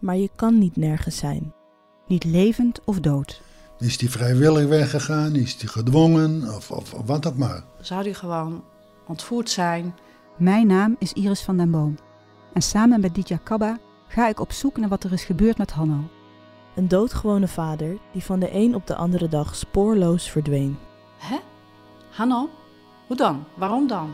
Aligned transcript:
Maar 0.00 0.16
je 0.16 0.30
kan 0.36 0.58
niet 0.58 0.76
nergens 0.76 1.16
zijn. 1.16 1.52
Niet 2.06 2.24
levend 2.24 2.80
of 2.84 3.00
dood. 3.00 3.42
Is 3.78 3.98
die 3.98 4.10
vrijwillig 4.10 4.68
weggegaan? 4.68 5.34
Is 5.34 5.58
die 5.58 5.68
gedwongen? 5.68 6.54
Of, 6.54 6.70
of, 6.70 6.94
of 6.94 7.06
wat 7.06 7.26
ook 7.26 7.36
maar. 7.36 7.64
Zou 7.80 8.02
die 8.02 8.14
gewoon 8.14 8.64
ontvoerd 9.06 9.50
zijn? 9.50 9.94
Mijn 10.36 10.66
naam 10.66 10.96
is 10.98 11.12
Iris 11.12 11.42
van 11.42 11.56
den 11.56 11.70
Boom. 11.70 11.94
En 12.52 12.62
samen 12.62 13.00
met 13.00 13.14
Ditya 13.14 13.38
Kabba 13.42 13.78
ga 14.08 14.28
ik 14.28 14.40
op 14.40 14.52
zoek 14.52 14.76
naar 14.76 14.88
wat 14.88 15.04
er 15.04 15.12
is 15.12 15.24
gebeurd 15.24 15.58
met 15.58 15.70
Hanno. 15.70 16.10
Een 16.74 16.88
doodgewone 16.88 17.48
vader 17.48 17.98
die 18.12 18.22
van 18.22 18.40
de 18.40 18.54
een 18.54 18.74
op 18.74 18.86
de 18.86 18.94
andere 18.94 19.28
dag 19.28 19.54
spoorloos 19.56 20.30
verdween. 20.30 20.78
Hè? 21.18 21.36
Hanno? 22.10 22.48
Hoe 23.06 23.16
dan? 23.16 23.44
Waarom 23.56 23.86
dan? 23.86 24.12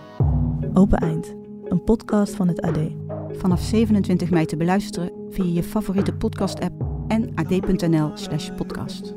Open 0.74 0.98
Eind, 0.98 1.34
een 1.64 1.84
podcast 1.84 2.34
van 2.34 2.48
het 2.48 2.60
AD. 2.60 3.05
Vanaf 3.32 3.60
27 3.60 4.30
mei 4.30 4.44
te 4.44 4.56
beluisteren 4.56 5.10
via 5.30 5.54
je 5.54 5.62
favoriete 5.62 6.14
podcast-app 6.14 6.84
en 7.08 7.32
ad.nl/slash 7.34 8.50
podcast. 8.56 9.14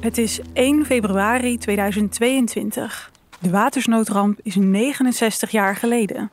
Het 0.00 0.18
is 0.18 0.40
1 0.52 0.84
februari 0.84 1.58
2022. 1.58 3.10
De 3.40 3.50
watersnoodramp 3.50 4.38
is 4.42 4.56
69 4.56 5.50
jaar 5.50 5.76
geleden. 5.76 6.30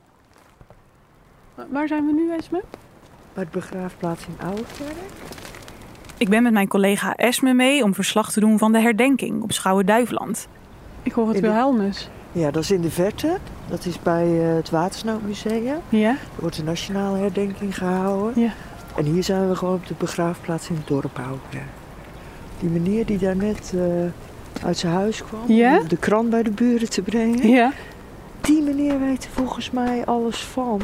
Waar 1.70 1.88
zijn 1.88 2.06
we 2.06 2.14
nu, 2.14 2.32
Esme? 2.38 2.62
Bij 3.34 3.44
de 3.44 3.50
begraafplaats 3.52 4.26
in 4.28 4.46
Oudekerk. 4.46 4.96
Ik 6.18 6.30
ben 6.30 6.44
met 6.44 6.54
mijn 6.54 6.68
collega 6.68 7.16
Esme 7.16 7.54
mee 7.54 7.84
om 7.84 7.94
verslag 7.94 8.32
te 8.32 8.40
doen 8.40 8.58
van 8.58 8.72
de 8.72 8.80
herdenking 8.80 9.42
op 9.42 9.52
Schouwen-Duiveland. 9.52 10.48
Ik 11.04 11.12
hoor 11.12 11.28
het 11.30 11.40
Wilhelmus. 11.40 12.10
Ja, 12.32 12.52
dat 12.52 12.64
is 12.64 12.72
in 12.72 12.82
de 12.82 12.90
verte. 12.92 13.38
Dat 13.70 13.86
is 13.86 14.02
bij 14.02 14.50
eh, 14.50 14.56
het 14.56 14.70
Watersnoodmuseum. 14.70 15.80
Ja? 15.90 16.10
Er 16.10 16.18
wordt 16.40 16.58
een 16.58 16.66
nationale 16.66 17.18
herdenking 17.18 17.78
gehouden. 17.78 18.42
Ja. 18.42 18.52
En 18.98 19.06
hier 19.06 19.24
zijn 19.24 19.50
we 19.50 19.56
gewoon 19.56 19.74
op 19.74 19.88
de 19.88 19.94
begraafplaats 19.98 20.70
in 20.70 20.76
het 20.76 20.88
dorp 20.88 21.20
Oudekerk. 21.20 21.64
Die 22.60 22.70
meneer 22.70 23.06
die 23.06 23.18
daar 23.18 23.36
net 23.36 23.74
eh, 23.76 24.66
uit 24.66 24.78
zijn 24.78 24.94
huis 24.94 25.24
kwam 25.24 25.42
Ja? 25.48 25.80
om 25.80 25.88
de 25.88 25.98
krant 25.98 26.30
bij 26.30 26.44
de 26.44 26.52
buren 26.52 26.90
te 26.90 27.02
brengen. 27.02 27.50
Ja. 27.50 27.72
Die 28.42 28.62
meneer 28.62 29.00
weet 29.00 29.24
er 29.24 29.30
volgens 29.32 29.72
mij 29.72 30.06
alles 30.06 30.38
van. 30.44 30.82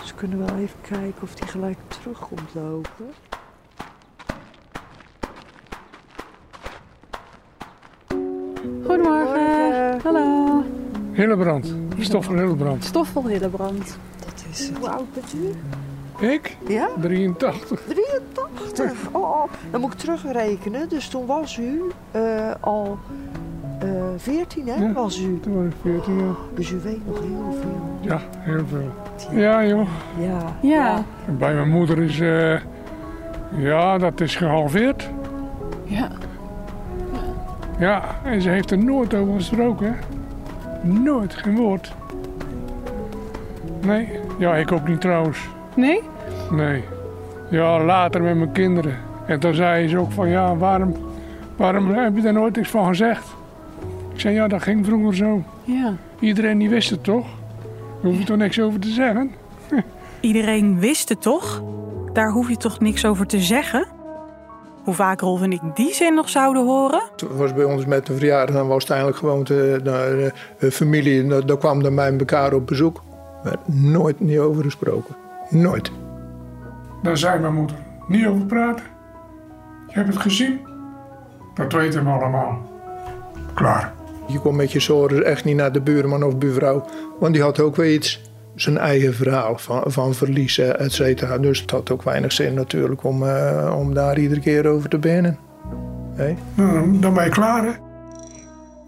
Dus 0.00 0.10
we 0.10 0.14
kunnen 0.14 0.38
wel 0.38 0.56
even 0.56 0.80
kijken 0.80 1.22
of 1.22 1.34
die 1.34 1.46
gelijk 1.48 1.78
terug 1.88 2.18
komt 2.18 2.54
lopen. 2.54 3.06
Goedemorgen. 8.86 10.00
Hallo. 10.02 10.64
Hillebrand, 11.12 11.74
Stoffel 11.98 12.34
Hillebrand. 12.34 12.84
Stoffel 12.84 13.26
Hillebrand. 13.26 13.98
Dat 14.18 14.44
is 14.50 14.68
het. 14.68 14.78
Hoe 14.78 14.88
oud 14.88 15.12
bent 15.14 15.34
u? 15.34 15.54
Ik? 16.26 16.56
Ja? 16.68 16.88
83. 17.00 17.82
83. 17.86 18.92
Oh, 19.12 19.22
oh, 19.22 19.50
dan 19.70 19.80
moet 19.80 19.92
ik 19.92 19.98
terugrekenen. 19.98 20.88
Dus 20.88 21.08
toen 21.08 21.26
was 21.26 21.56
u 21.56 21.82
eh, 22.10 22.50
al 22.60 22.98
14, 24.16 24.66
hè? 24.68 24.74
Ja. 24.84 24.92
Was 24.92 25.20
u. 25.20 25.40
Toen 25.40 25.54
was 25.54 25.64
ik 25.64 25.72
14 25.82 26.18
jaar. 26.18 26.34
Dus 26.54 26.70
u 26.70 26.80
weet 26.84 27.06
nog 27.06 27.18
heel 27.20 27.54
veel. 27.60 27.80
Ja, 28.00 28.20
heel 28.38 28.64
veel. 28.66 28.90
Ja, 29.40 29.64
joh. 29.66 29.88
Ja. 30.18 30.38
Ja. 30.62 31.02
Bij 31.38 31.54
mijn 31.54 31.68
moeder 31.70 31.98
is... 31.98 32.20
eh, 32.20 32.54
ja, 33.56 33.98
dat 33.98 34.20
is 34.20 34.36
gehalveerd. 34.36 35.08
Ja. 35.84 36.08
Ja, 37.78 38.02
en 38.24 38.42
ze 38.42 38.48
heeft 38.48 38.70
er 38.70 38.78
nooit 38.84 39.14
over 39.14 39.34
gesproken, 39.34 39.86
hè. 39.86 39.92
Nooit, 40.88 41.34
geen 41.34 41.56
woord. 41.56 41.92
Nee. 43.86 44.08
Ja, 44.38 44.54
ik 44.56 44.72
ook 44.72 44.88
niet 44.88 45.00
trouwens. 45.00 45.48
Nee? 45.76 46.02
Nee. 46.50 46.84
Ja, 47.50 47.84
later 47.84 48.22
met 48.22 48.36
mijn 48.36 48.52
kinderen. 48.52 48.94
En 49.26 49.40
toen 49.40 49.54
zei 49.54 49.88
ze 49.88 49.98
ook 49.98 50.12
van, 50.12 50.28
ja, 50.28 50.56
waarom, 50.56 50.94
waarom 51.56 51.90
heb 51.94 52.16
je 52.16 52.22
daar 52.22 52.32
nooit 52.32 52.56
iets 52.56 52.68
van 52.70 52.86
gezegd? 52.86 53.29
Ik 54.20 54.26
zei, 54.26 54.38
ja, 54.38 54.48
dat 54.48 54.62
ging 54.62 54.86
vroeger 54.86 55.14
zo. 55.14 55.42
Ja. 55.64 55.96
Iedereen 56.18 56.58
die 56.58 56.68
wist 56.68 56.90
het 56.90 57.04
toch? 57.04 57.26
Daar 58.02 58.10
hoef 58.10 58.18
je 58.18 58.24
toch 58.24 58.36
niks 58.36 58.60
over 58.60 58.80
te 58.80 58.88
zeggen? 58.88 59.30
Iedereen 60.20 60.80
wist 60.80 61.08
het 61.08 61.22
toch? 61.22 61.62
Daar 62.12 62.30
hoef 62.30 62.48
je 62.48 62.56
toch 62.56 62.80
niks 62.80 63.04
over 63.04 63.26
te 63.26 63.38
zeggen? 63.38 63.86
Hoe 64.84 64.94
vaak 64.94 65.20
Rolf 65.20 65.42
en 65.42 65.52
ik 65.52 65.60
die 65.74 65.94
zin 65.94 66.14
nog 66.14 66.28
zouden 66.28 66.64
horen? 66.64 67.02
Het 67.12 67.36
was 67.36 67.54
bij 67.54 67.64
ons 67.64 67.86
met 67.86 68.08
een 68.08 68.16
verjaardag, 68.16 68.54
dan 68.54 68.68
was 68.68 68.82
het 68.82 68.90
eigenlijk 68.90 69.20
gewoon 69.20 69.44
de, 69.44 69.80
de, 69.82 70.32
de 70.58 70.70
familie. 70.70 71.26
Daar 71.26 71.46
daar 71.46 71.58
kwam 71.58 71.82
dan 71.82 71.94
bij 71.94 72.16
elkaar 72.18 72.52
op 72.52 72.66
bezoek. 72.66 73.02
Er 73.42 73.50
werd 73.50 73.68
nooit 73.68 74.20
niet 74.20 74.38
over 74.38 74.64
gesproken. 74.64 75.16
Nooit. 75.50 75.92
Daar 77.02 77.16
zei 77.16 77.40
mijn 77.40 77.54
moeder, 77.54 77.76
niet 78.08 78.26
over 78.26 78.46
praten. 78.46 78.84
Je 79.86 79.94
hebt 79.94 80.08
het 80.08 80.22
gezien. 80.22 80.60
Dat 81.54 81.72
weten 81.72 82.04
we 82.04 82.10
allemaal. 82.10 82.58
Klaar. 83.54 83.98
Je 84.32 84.38
kon 84.40 84.56
met 84.56 84.72
je 84.72 84.80
zorgen 84.80 85.24
echt 85.24 85.44
niet 85.44 85.56
naar 85.56 85.72
de 85.72 85.80
buurman 85.80 86.22
of 86.22 86.38
buurvrouw. 86.38 86.84
Want 87.18 87.34
die 87.34 87.42
had 87.42 87.60
ook 87.60 87.76
weer 87.76 87.92
iets, 87.92 88.30
zijn 88.54 88.78
eigen 88.78 89.14
verhaal 89.14 89.58
van, 89.58 89.82
van 89.86 90.14
verliezen, 90.14 90.78
et 90.78 90.92
cetera. 90.92 91.38
Dus 91.38 91.60
het 91.60 91.70
had 91.70 91.90
ook 91.90 92.02
weinig 92.02 92.32
zin 92.32 92.54
natuurlijk 92.54 93.04
om, 93.04 93.22
eh, 93.22 93.76
om 93.78 93.94
daar 93.94 94.18
iedere 94.18 94.40
keer 94.40 94.66
over 94.66 94.88
te 94.88 94.98
beginnen. 94.98 95.38
Hé? 96.14 96.36
Nou, 96.54 96.98
dan 96.98 97.14
ben 97.14 97.24
je 97.24 97.30
klaar, 97.30 97.64
hè? 97.64 97.72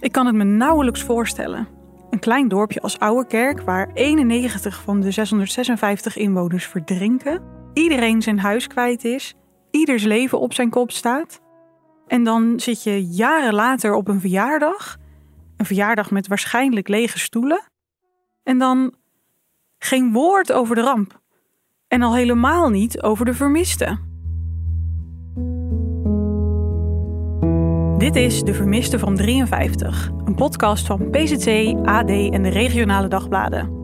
Ik 0.00 0.12
kan 0.12 0.26
het 0.26 0.34
me 0.34 0.44
nauwelijks 0.44 1.03
voorstellen. 1.03 1.69
Een 2.10 2.19
klein 2.19 2.48
dorpje 2.48 2.80
als 2.80 2.98
Ouwekerk, 2.98 3.60
waar 3.60 3.91
91 3.94 4.82
van 4.82 5.00
de 5.00 5.10
656 5.10 6.16
inwoners 6.16 6.66
verdrinken, 6.66 7.42
iedereen 7.74 8.22
zijn 8.22 8.38
huis 8.38 8.66
kwijt 8.66 9.04
is, 9.04 9.34
ieders 9.70 10.04
leven 10.04 10.41
op 10.41 10.54
zijn 10.54 10.70
kop 10.70 10.91
staat. 10.91 11.41
En 12.06 12.24
dan 12.24 12.53
zit 12.56 12.82
je 12.82 13.06
jaren 13.06 13.54
later 13.54 13.94
op 13.94 14.09
een 14.09 14.20
verjaardag, 14.20 14.97
een 15.62 15.68
verjaardag 15.68 16.10
met 16.10 16.26
waarschijnlijk 16.26 16.88
lege 16.88 17.18
stoelen, 17.18 17.62
en 18.42 18.58
dan 18.58 18.94
geen 19.78 20.12
woord 20.12 20.52
over 20.52 20.74
de 20.74 20.80
ramp. 20.80 21.20
En 21.88 22.02
al 22.02 22.14
helemaal 22.14 22.68
niet 22.68 23.02
over 23.02 23.24
de 23.24 23.34
vermisten. 23.34 24.10
Dit 27.98 28.16
is 28.16 28.42
De 28.42 28.54
Vermiste 28.54 28.98
van 28.98 29.16
53, 29.16 30.10
een 30.24 30.34
podcast 30.34 30.86
van 30.86 31.10
PZC, 31.10 31.74
AD 31.84 32.10
en 32.10 32.42
de 32.42 32.48
regionale 32.48 33.08
dagbladen. 33.08 33.80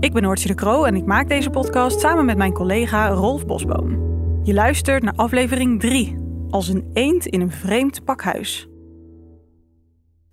Ik 0.00 0.12
ben 0.12 0.22
Noortje 0.22 0.48
de 0.48 0.54
Kroo 0.54 0.84
en 0.84 0.96
ik 0.96 1.04
maak 1.04 1.28
deze 1.28 1.50
podcast 1.50 2.00
samen 2.00 2.24
met 2.24 2.36
mijn 2.36 2.52
collega 2.52 3.08
Rolf 3.08 3.46
Bosboom. 3.46 3.90
Je 4.42 4.54
luistert 4.54 5.02
naar 5.02 5.14
aflevering 5.16 5.80
3, 5.80 6.16
als 6.50 6.68
een 6.68 6.90
eend 6.92 7.26
in 7.26 7.40
een 7.40 7.50
vreemd 7.50 8.04
pakhuis. 8.04 8.71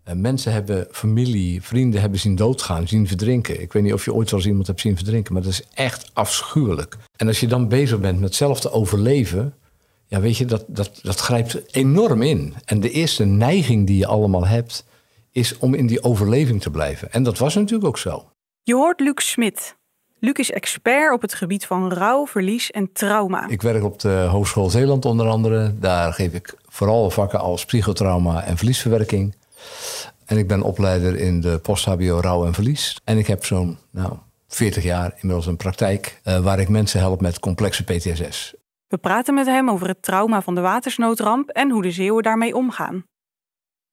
Eh, 0.10 0.16
Mensen 0.16 0.52
hebben 0.52 0.88
familie, 0.92 1.64
vrienden 1.64 2.02
hebben 2.02 2.20
zien 2.20 2.36
doodgaan, 2.36 2.88
zien 2.88 3.08
verdrinken. 3.08 3.62
Ik 3.62 3.74
weet 3.74 3.84
niet 3.84 3.94
of 3.94 4.06
je 4.06 4.14
ooit 4.14 4.30
wel 4.30 4.40
eens 4.40 4.50
iemand 4.50 4.68
hebt 4.68 4.82
zien 4.82 4.96
verdrinken, 4.96 5.34
maar 5.34 5.42
dat 5.42 5.52
is 5.52 5.64
echt 5.74 6.12
afschuwelijk. 6.14 6.98
En 7.16 7.28
als 7.28 7.40
je 7.40 7.48
dan 7.48 7.68
bezig 7.68 8.00
bent 8.00 8.20
met 8.20 8.36
zelf 8.36 8.60
te 8.60 8.72
overleven, 8.72 9.54
ja, 10.06 10.20
weet 10.20 10.38
je, 10.38 10.46
dat, 10.46 10.64
dat, 10.68 11.00
dat 11.02 11.20
grijpt 11.20 11.76
enorm 11.76 12.22
in. 12.22 12.54
En 12.66 12.80
de 12.80 12.92
eerste 12.92 13.26
neiging 13.26 13.88
die 13.88 13.98
je 13.98 14.06
allemaal 14.06 14.48
hebt, 14.48 14.86
is 15.32 15.58
om 15.58 15.74
in 15.74 15.88
die 15.88 16.04
overleving 16.04 16.62
te 16.62 16.72
blijven. 16.72 17.12
En 17.12 17.24
dat 17.24 17.38
was 17.38 17.56
natuurlijk 17.56 17.88
ook 17.88 17.98
zo. 17.98 18.30
Je 18.64 18.74
hoort 18.76 19.00
Luc 19.00 19.30
Smit. 19.30 19.76
Luc 20.20 20.34
is 20.34 20.52
expert 20.52 21.14
op 21.14 21.22
het 21.22 21.34
gebied 21.34 21.66
van 21.66 21.94
rouw, 21.94 22.28
verlies 22.28 22.72
en 22.72 22.92
trauma. 22.94 23.48
Ik 23.48 23.62
werk 23.62 23.84
op 23.84 24.00
de 24.00 24.28
Hogeschool 24.30 24.70
Zeeland 24.70 25.06
onder 25.06 25.28
andere. 25.28 25.74
Daar 25.80 26.14
geef 26.14 26.34
ik 26.34 26.54
vooral 26.68 27.10
vakken 27.10 27.40
als 27.40 27.66
psychotrauma 27.66 28.44
en 28.44 28.58
verliesverwerking. 28.58 29.36
En 30.26 30.38
ik 30.38 30.48
ben 30.48 30.62
opleider 30.62 31.16
in 31.16 31.42
de 31.42 31.58
post-HBO 31.58 32.20
rouw 32.20 32.46
en 32.46 32.54
verlies. 32.54 33.00
En 33.04 33.18
ik 33.18 33.28
heb 33.28 33.46
zo'n 33.46 33.78
nou, 33.92 34.14
40 34.48 34.84
jaar 34.84 35.14
inmiddels 35.16 35.46
een 35.46 35.58
praktijk 35.58 36.20
eh, 36.24 36.40
waar 36.40 36.60
ik 36.60 36.70
mensen 36.70 37.00
help 37.00 37.22
met 37.22 37.40
complexe 37.40 37.84
PTSS. 37.84 38.54
We 38.88 38.98
praten 38.98 39.34
met 39.34 39.46
hem 39.46 39.70
over 39.70 39.88
het 39.88 40.02
trauma 40.02 40.42
van 40.42 40.56
de 40.56 40.62
watersnoodramp 40.62 41.50
en 41.50 41.72
hoe 41.72 41.82
de 41.82 41.92
Zeeuwen 41.92 42.24
daarmee 42.24 42.56
omgaan. 42.56 43.04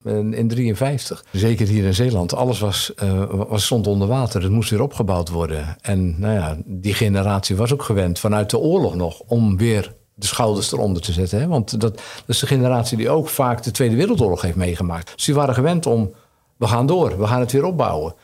In 0.03 0.31
1953, 0.31 1.25
zeker 1.31 1.67
hier 1.67 1.85
in 1.85 1.93
Zeeland, 1.93 2.33
alles 2.33 2.59
was, 2.59 2.93
uh, 3.03 3.23
was, 3.29 3.65
stond 3.65 3.87
onder 3.87 4.07
water. 4.07 4.41
Het 4.41 4.51
moest 4.51 4.69
weer 4.69 4.81
opgebouwd 4.81 5.29
worden. 5.29 5.75
En 5.81 6.19
nou 6.19 6.33
ja, 6.33 6.57
die 6.65 6.93
generatie 6.93 7.55
was 7.55 7.73
ook 7.73 7.83
gewend 7.83 8.19
vanuit 8.19 8.49
de 8.49 8.57
oorlog 8.57 8.95
nog 8.95 9.19
om 9.19 9.57
weer 9.57 9.95
de 10.19 10.27
schouders 10.27 10.71
eronder 10.71 11.01
te 11.01 11.11
zetten. 11.11 11.39
Hè? 11.39 11.47
Want 11.47 11.81
dat, 11.81 12.01
is 12.27 12.39
de 12.39 12.47
generatie 12.47 12.97
die 12.97 13.09
ook 13.09 13.29
vaak 13.29 13.63
de 13.63 13.71
Tweede 13.71 13.95
Wereldoorlog 13.95 14.41
heeft 14.41 14.55
meegemaakt. 14.55 15.11
Dus 15.15 15.25
die 15.25 15.35
waren 15.35 15.53
gewend 15.53 15.85
om, 15.85 16.13
we 16.57 16.67
gaan 16.67 16.85
door, 16.85 17.19
we 17.19 17.27
gaan 17.27 17.39
het 17.39 17.51
weer 17.51 17.65
opbouwen. 17.65 18.15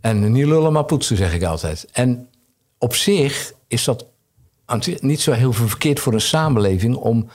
En 0.00 0.32
niet 0.32 0.46
lullen 0.46 0.72
maar 0.72 0.84
poetsen, 0.84 1.16
zeg 1.16 1.34
ik 1.34 1.42
altijd. 1.42 1.86
En 1.92 2.28
op 2.78 2.94
zich 2.94 3.52
is 3.68 3.84
dat 3.84 4.06
niet 5.00 5.20
zo 5.20 5.32
heel 5.32 5.52
verkeerd 5.52 6.00
voor 6.00 6.12
een 6.12 6.20
samenleving 6.20 6.96
om 6.96 7.28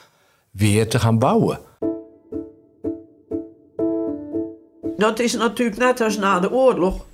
weer 0.51 0.89
te 0.89 0.99
gaan 0.99 1.19
bouwen. 1.19 1.59
Dat 4.97 5.19
is 5.19 5.33
natuurlijk 5.33 5.77
net 5.77 6.01
als 6.01 6.17
na 6.17 6.39
de 6.39 6.51
oorlog. 6.51 7.05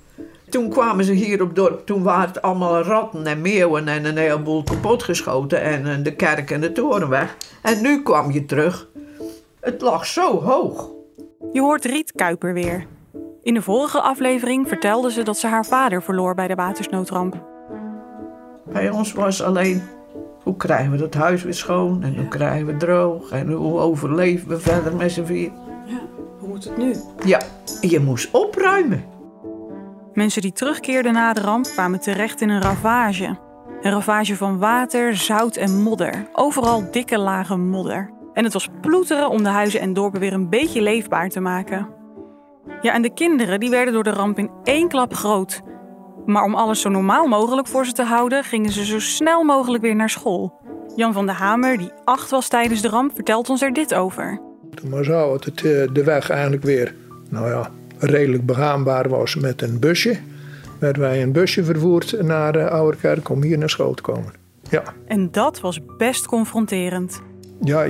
Toen 0.50 0.68
kwamen 0.68 1.04
ze 1.04 1.12
hier 1.12 1.42
op 1.42 1.54
dorp. 1.54 1.86
Toen 1.86 2.02
waren 2.02 2.28
het 2.28 2.42
allemaal 2.42 2.82
ratten 2.82 3.26
en 3.26 3.40
meeuwen 3.40 3.88
en 3.88 4.04
een 4.04 4.16
heleboel 4.16 4.62
kapotgeschoten. 4.62 5.62
En 5.62 6.02
de 6.02 6.14
kerk 6.14 6.50
en 6.50 6.60
de 6.60 6.72
toren 6.72 7.08
weg. 7.08 7.36
En 7.62 7.82
nu 7.82 8.02
kwam 8.02 8.30
je 8.30 8.44
terug. 8.44 8.88
Het 9.60 9.80
lag 9.80 10.06
zo 10.06 10.40
hoog. 10.40 10.90
Je 11.52 11.60
hoort 11.60 11.84
Riet 11.84 12.12
Kuiper 12.12 12.52
weer. 12.52 12.86
In 13.42 13.54
de 13.54 13.62
vorige 13.62 14.00
aflevering 14.00 14.68
vertelde 14.68 15.10
ze 15.10 15.22
dat 15.22 15.38
ze 15.38 15.46
haar 15.46 15.66
vader 15.66 16.02
verloor 16.02 16.34
bij 16.34 16.48
de 16.48 16.54
watersnoodramp. 16.54 17.42
Bij 18.72 18.90
ons 18.90 19.12
was 19.12 19.42
alleen 19.42 19.82
hoe 20.42 20.56
krijgen 20.56 20.90
we 20.90 20.96
dat 20.96 21.14
huis 21.14 21.42
weer 21.42 21.54
schoon 21.54 22.02
en 22.02 22.16
hoe 22.16 22.28
krijgen 22.28 22.66
we 22.66 22.72
het 22.72 22.80
droog 22.80 23.30
en 23.30 23.52
hoe 23.52 23.78
overleven 23.78 24.48
we 24.48 24.60
verder 24.60 24.96
met 24.96 25.12
z'n 25.12 25.24
vier. 25.24 25.50
Ja, 25.86 26.00
hoe 26.38 26.48
moet 26.48 26.64
het 26.64 26.76
nu? 26.76 26.94
Ja, 27.24 27.40
je 27.80 28.00
moest 28.00 28.28
opruimen. 28.32 29.04
Mensen 30.20 30.42
die 30.42 30.52
terugkeerden 30.52 31.12
na 31.12 31.32
de 31.32 31.40
ramp 31.40 31.64
kwamen 31.64 32.00
terecht 32.00 32.40
in 32.40 32.48
een 32.48 32.62
ravage. 32.62 33.38
Een 33.80 33.90
ravage 33.90 34.36
van 34.36 34.58
water, 34.58 35.16
zout 35.16 35.56
en 35.56 35.82
modder. 35.82 36.28
Overal 36.32 36.90
dikke 36.90 37.18
lagen 37.18 37.68
modder. 37.68 38.10
En 38.32 38.44
het 38.44 38.52
was 38.52 38.68
ploeteren 38.80 39.30
om 39.30 39.42
de 39.42 39.48
huizen 39.48 39.80
en 39.80 39.92
dorpen 39.92 40.20
weer 40.20 40.32
een 40.32 40.48
beetje 40.48 40.82
leefbaar 40.82 41.28
te 41.28 41.40
maken. 41.40 41.88
Ja, 42.80 42.92
en 42.92 43.02
de 43.02 43.14
kinderen 43.14 43.60
die 43.60 43.70
werden 43.70 43.94
door 43.94 44.04
de 44.04 44.10
ramp 44.10 44.38
in 44.38 44.50
één 44.64 44.88
klap 44.88 45.14
groot. 45.14 45.60
Maar 46.26 46.44
om 46.44 46.54
alles 46.54 46.80
zo 46.80 46.88
normaal 46.88 47.26
mogelijk 47.26 47.66
voor 47.66 47.86
ze 47.86 47.92
te 47.92 48.04
houden, 48.04 48.44
gingen 48.44 48.70
ze 48.70 48.84
zo 48.84 48.98
snel 48.98 49.44
mogelijk 49.44 49.82
weer 49.82 49.96
naar 49.96 50.10
school. 50.10 50.60
Jan 50.96 51.12
van 51.12 51.26
der 51.26 51.34
Hamer, 51.34 51.78
die 51.78 51.92
acht 52.04 52.30
was 52.30 52.48
tijdens 52.48 52.80
de 52.82 52.88
ramp, 52.88 53.14
vertelt 53.14 53.50
ons 53.50 53.62
er 53.62 53.72
dit 53.72 53.94
over. 53.94 54.40
Toen 54.74 55.04
zo 55.04 55.32
het 55.32 55.46
eh, 55.46 55.88
de 55.92 56.02
weg 56.04 56.30
eigenlijk 56.30 56.62
weer, 56.62 56.94
nou 57.28 57.48
ja, 57.48 57.70
redelijk 58.00 58.46
begaanbaar 58.46 59.08
was 59.08 59.34
met 59.34 59.62
een 59.62 59.78
busje. 59.78 60.16
Werden 60.78 61.02
wij 61.02 61.22
een 61.22 61.32
busje 61.32 61.64
vervoerd 61.64 62.22
naar 62.22 62.52
de 62.52 62.70
Ouderkerk 62.70 63.28
om 63.28 63.42
hier 63.42 63.58
naar 63.58 63.70
school 63.70 63.94
te 63.94 64.02
komen. 64.02 64.32
Ja. 64.70 64.82
En 65.06 65.28
dat 65.30 65.60
was 65.60 65.80
best 65.98 66.26
confronterend. 66.26 67.20
Ja, 67.62 67.86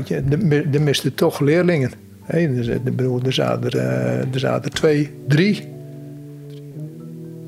er 0.72 0.82
misten 0.82 1.14
toch 1.14 1.40
leerlingen. 1.40 1.92
er, 2.26 3.32
zaten, 3.32 3.70
eh, 3.70 4.34
er 4.34 4.38
zaten 4.38 4.72
twee, 4.72 5.10
drie, 5.28 5.68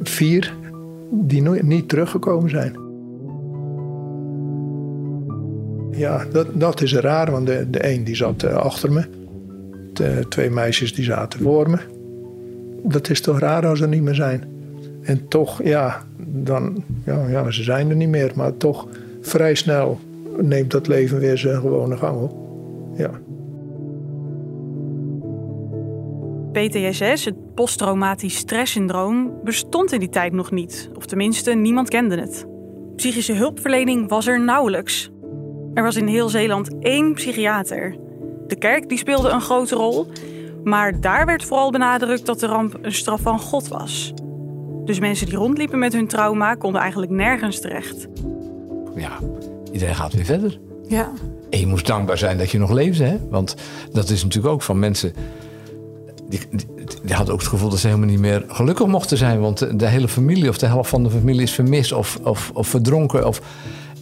vier 0.02 0.54
die 1.10 1.42
nooit, 1.42 1.62
niet 1.62 1.88
teruggekomen 1.88 2.50
zijn. 2.50 2.80
Ja, 5.90 6.24
dat, 6.32 6.46
dat 6.54 6.80
is 6.80 6.94
raar, 6.94 7.30
want 7.30 7.46
de, 7.46 7.70
de 7.70 7.92
een 7.92 8.04
die 8.04 8.14
zat 8.14 8.42
eh, 8.42 8.54
achter 8.54 8.92
me. 8.92 9.04
De 9.92 10.24
twee 10.28 10.50
meisjes 10.50 10.94
die 10.94 11.04
zaten 11.04 11.40
voor 11.40 11.70
me. 11.70 11.78
Dat 12.82 13.10
is 13.10 13.20
toch 13.20 13.38
raar 13.38 13.66
als 13.66 13.78
ze 13.78 13.86
niet 13.86 14.02
meer 14.02 14.14
zijn. 14.14 14.44
En 15.02 15.28
toch, 15.28 15.62
ja, 15.62 16.02
dan, 16.16 16.84
ja, 17.04 17.28
ja, 17.28 17.50
ze 17.50 17.62
zijn 17.62 17.90
er 17.90 17.96
niet 17.96 18.08
meer. 18.08 18.32
Maar 18.34 18.56
toch 18.56 18.88
vrij 19.20 19.54
snel 19.54 19.98
neemt 20.40 20.70
dat 20.70 20.86
leven 20.86 21.18
weer 21.18 21.38
zijn 21.38 21.60
gewone 21.60 21.96
gang 21.96 22.20
op. 22.20 22.34
Ja. 22.96 23.10
PTSS, 26.52 27.24
het 27.24 27.54
posttraumatisch 27.54 28.36
stresssyndroom, 28.36 29.32
bestond 29.44 29.92
in 29.92 30.00
die 30.00 30.08
tijd 30.08 30.32
nog 30.32 30.50
niet. 30.50 30.90
Of 30.94 31.06
tenminste, 31.06 31.54
niemand 31.54 31.88
kende 31.88 32.20
het. 32.20 32.46
Psychische 32.96 33.32
hulpverlening 33.32 34.08
was 34.08 34.26
er 34.26 34.40
nauwelijks. 34.40 35.10
Er 35.74 35.82
was 35.82 35.96
in 35.96 36.06
heel 36.06 36.28
Zeeland 36.28 36.78
één 36.80 37.14
psychiater. 37.14 37.96
De 38.46 38.56
kerk 38.56 38.88
die 38.88 38.98
speelde 38.98 39.28
een 39.28 39.40
grote 39.40 39.74
rol, 39.74 40.06
maar 40.64 41.00
daar 41.00 41.26
werd 41.26 41.44
vooral 41.44 41.70
benadrukt 41.70 42.26
dat 42.26 42.40
de 42.40 42.46
ramp 42.46 42.78
een 42.82 42.92
straf 42.92 43.20
van 43.20 43.40
God 43.40 43.68
was. 43.68 44.14
Dus 44.84 45.00
mensen 45.00 45.26
die 45.26 45.36
rondliepen 45.36 45.78
met 45.78 45.92
hun 45.92 46.06
trauma 46.06 46.54
konden 46.54 46.80
eigenlijk 46.80 47.12
nergens 47.12 47.60
terecht. 47.60 48.08
Ja, 48.96 49.18
iedereen 49.72 49.94
gaat 49.94 50.12
weer 50.12 50.24
verder. 50.24 50.58
Ja. 50.88 51.12
En 51.50 51.58
je 51.58 51.66
moest 51.66 51.86
dankbaar 51.86 52.18
zijn 52.18 52.38
dat 52.38 52.50
je 52.50 52.58
nog 52.58 52.70
leefde, 52.70 53.04
hè? 53.04 53.16
Want 53.30 53.56
dat 53.92 54.08
is 54.10 54.22
natuurlijk 54.22 54.54
ook 54.54 54.62
van 54.62 54.78
mensen 54.78 55.12
die, 56.28 56.40
die, 57.04 57.14
had 57.14 57.30
ook 57.30 57.38
het 57.38 57.48
gevoel 57.48 57.68
dat 57.68 57.78
ze 57.78 57.86
helemaal 57.86 58.08
niet 58.08 58.18
meer 58.18 58.44
gelukkig 58.48 58.86
mochten 58.86 59.16
zijn. 59.16 59.40
Want 59.40 59.78
de, 59.78 59.86
hele 59.86 60.08
familie 60.08 60.48
of 60.48 60.58
de 60.58 60.66
helft 60.66 60.90
van 60.90 61.02
de 61.02 61.10
familie 61.10 61.42
is 61.42 61.52
vermist 61.52 61.92
of, 61.92 62.18
of, 62.22 62.50
of 62.54 62.68
verdronken. 62.68 63.26
Of, 63.26 63.40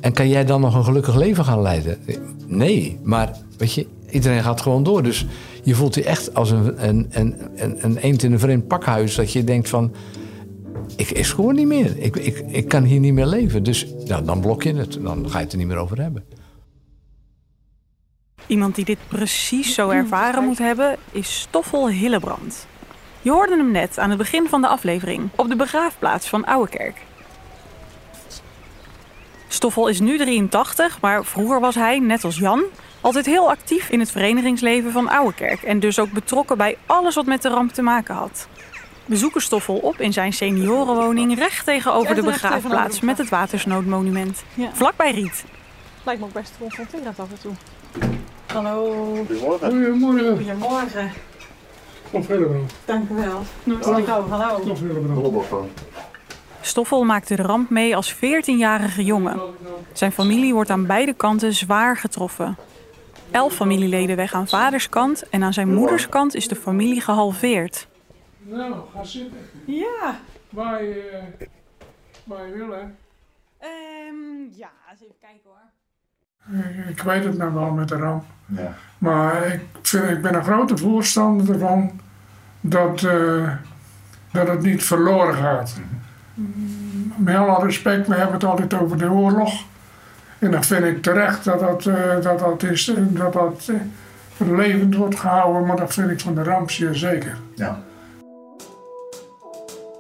en 0.01 0.13
kan 0.13 0.29
jij 0.29 0.45
dan 0.45 0.61
nog 0.61 0.75
een 0.75 0.85
gelukkig 0.85 1.15
leven 1.15 1.45
gaan 1.45 1.63
leiden? 1.63 1.99
Nee, 2.47 2.99
maar 3.03 3.37
weet 3.56 3.73
je, 3.73 3.87
iedereen 4.11 4.43
gaat 4.43 4.61
gewoon 4.61 4.83
door. 4.83 5.03
Dus 5.03 5.27
je 5.62 5.75
voelt 5.75 5.95
je 5.95 6.05
echt 6.05 6.35
als 6.35 6.51
een, 6.51 6.89
een, 6.89 7.07
een, 7.11 7.85
een, 7.85 7.97
eend 7.97 8.23
in 8.23 8.33
een 8.33 8.39
vreemd 8.39 8.67
pakhuis. 8.67 9.15
Dat 9.15 9.33
je 9.33 9.45
denkt 9.45 9.69
van, 9.69 9.95
ik, 10.97 11.11
ik 11.11 11.27
gewoon 11.27 11.55
niet 11.55 11.67
meer. 11.67 11.99
Ik, 11.99 12.17
ik, 12.17 12.45
ik 12.49 12.69
kan 12.69 12.83
hier 12.83 13.01
niet 13.01 13.12
meer 13.12 13.27
leven. 13.27 13.62
Dus 13.62 13.87
ja, 14.05 14.21
dan 14.21 14.41
blok 14.41 14.62
je 14.62 14.75
het. 14.75 14.99
Dan 15.03 15.31
ga 15.31 15.39
je 15.39 15.45
het 15.45 15.53
er 15.53 15.59
niet 15.59 15.67
meer 15.67 15.77
over 15.77 16.01
hebben. 16.01 16.25
Iemand 18.47 18.75
die 18.75 18.85
dit 18.85 18.99
precies 19.09 19.75
zo 19.75 19.89
ervaren 19.89 20.45
moet 20.45 20.59
hebben, 20.59 20.97
is 21.13 21.41
Stoffel 21.41 21.89
Hillebrand. 21.91 22.67
Je 23.23 23.31
hoorde 23.31 23.56
hem 23.56 23.71
net 23.71 23.99
aan 23.99 24.09
het 24.09 24.19
begin 24.19 24.49
van 24.49 24.61
de 24.61 24.69
aflevering 24.69 25.29
op 25.37 25.49
de 25.49 25.56
begraafplaats 25.56 26.29
van 26.29 26.45
Ouwekerk. 26.45 27.03
Stoffel 29.52 29.88
is 29.88 30.00
nu 30.00 30.19
83, 30.19 31.00
maar 31.00 31.25
vroeger 31.25 31.61
was 31.61 31.75
hij, 31.75 31.99
net 31.99 32.25
als 32.25 32.38
Jan, 32.38 32.62
altijd 33.00 33.26
heel 33.26 33.50
actief 33.50 33.88
in 33.88 34.00
het 34.00 34.11
verenigingsleven 34.11 34.93
van 34.93 35.08
Ouwekerk 35.08 35.63
en 35.63 35.81
dus 35.81 35.98
ook 35.98 36.13
betrokken 36.13 36.56
bij 36.56 36.77
alles 36.86 37.15
wat 37.15 37.27
met 37.27 37.43
de 37.43 37.48
ramp 37.48 37.72
te 37.72 37.82
maken 37.82 38.15
had. 38.15 38.48
We 39.05 39.17
zoeken 39.17 39.43
Stoffel 39.43 39.77
op 39.77 40.01
in 40.01 40.13
zijn 40.13 40.32
seniorenwoning 40.32 41.39
recht 41.39 41.65
tegenover 41.65 42.15
de 42.15 42.22
begraafplaats 42.22 43.01
met 43.01 43.19
het 43.19 43.29
watersnoodmonument. 43.29 44.43
Vlakbij 44.72 45.10
Riet. 45.10 45.44
Lijkt 46.05 46.20
me 46.20 46.27
ook 46.27 46.32
best 46.32 46.53
confronterend 46.58 47.19
af 47.19 47.29
en 47.31 47.41
toe. 47.41 47.53
Hallo. 48.46 48.94
Goedemorgen. 49.27 49.70
Goedemorgen. 49.70 50.36
Goedemorgen. 50.36 51.13
Stof 52.08 52.27
Hillebrand. 52.27 52.72
Dank 52.84 53.10
u 53.10 53.15
wel. 53.15 53.43
Hallo. 53.81 54.29
Hallo. 54.29 54.60
Stof 54.63 54.79
Hillebrand. 54.79 55.70
Stoffel 56.60 57.05
maakte 57.05 57.36
de 57.36 57.43
ramp 57.43 57.70
mee 57.70 57.96
als 57.96 58.14
14-jarige 58.14 59.05
jongen. 59.05 59.40
Zijn 59.93 60.12
familie 60.12 60.55
wordt 60.55 60.70
aan 60.70 60.86
beide 60.86 61.14
kanten 61.14 61.55
zwaar 61.55 61.96
getroffen. 61.96 62.56
Elf 63.31 63.55
familieleden 63.55 64.17
weg 64.17 64.32
aan 64.32 64.48
vaders 64.48 64.88
kant 64.88 65.29
en 65.29 65.43
aan 65.43 65.52
zijn 65.52 65.74
moeders 65.74 66.08
kant 66.08 66.34
is 66.34 66.48
de 66.48 66.56
familie 66.56 67.00
gehalveerd. 67.00 67.86
Nou, 68.38 68.74
ga 68.94 69.05
zitten. 69.05 69.38
Ja. 69.64 70.19
Waar 70.48 70.82
je, 70.82 71.20
waar 72.24 72.46
je 72.46 72.52
wil, 72.52 72.70
hè? 72.70 72.81
Um, 74.08 74.50
ja, 74.56 74.70
eens 74.90 75.00
even 75.02 75.14
kijken 75.20 75.40
hoor. 75.44 76.88
Ik 76.88 77.02
weet 77.02 77.24
het 77.24 77.36
nou 77.36 77.55
wel 77.55 77.70
met 77.70 77.88
de 77.88 77.96
ramp. 77.96 78.24
Ja. 78.46 78.74
Maar 78.98 79.46
ik, 79.46 79.60
vind, 79.82 80.10
ik 80.10 80.22
ben 80.22 80.34
een 80.34 80.44
grote 80.44 80.76
voorstander 80.76 81.52
ervan 81.52 82.00
dat, 82.60 83.02
uh, 83.02 83.52
dat 84.32 84.48
het 84.48 84.62
niet 84.62 84.84
verloren 84.84 85.34
gaat. 85.34 85.76
Mm. 85.79 86.00
Met 87.17 87.37
alle 87.37 87.65
respect, 87.65 88.06
we 88.06 88.15
hebben 88.15 88.35
het 88.35 88.44
altijd 88.44 88.75
over 88.75 88.99
de 88.99 89.11
oorlog. 89.11 89.53
En 90.39 90.51
dat 90.51 90.67
vind 90.67 90.85
ik 90.85 91.03
terecht 91.03 91.44
dat 91.44 91.61
dat, 91.61 91.85
uh, 91.85 92.20
dat, 92.23 92.39
dat, 92.39 92.63
is, 92.63 92.93
dat, 92.97 93.32
dat 93.32 93.69
uh, 93.70 94.56
levend 94.56 94.94
wordt 94.97 95.19
gehouden, 95.19 95.67
maar 95.67 95.77
dat 95.77 95.94
vind 95.94 96.11
ik 96.11 96.20
van 96.20 96.35
de 96.35 96.43
ramp 96.43 96.70
zeer 96.70 96.94
zeker. 96.94 97.37
Ja. 97.55 97.81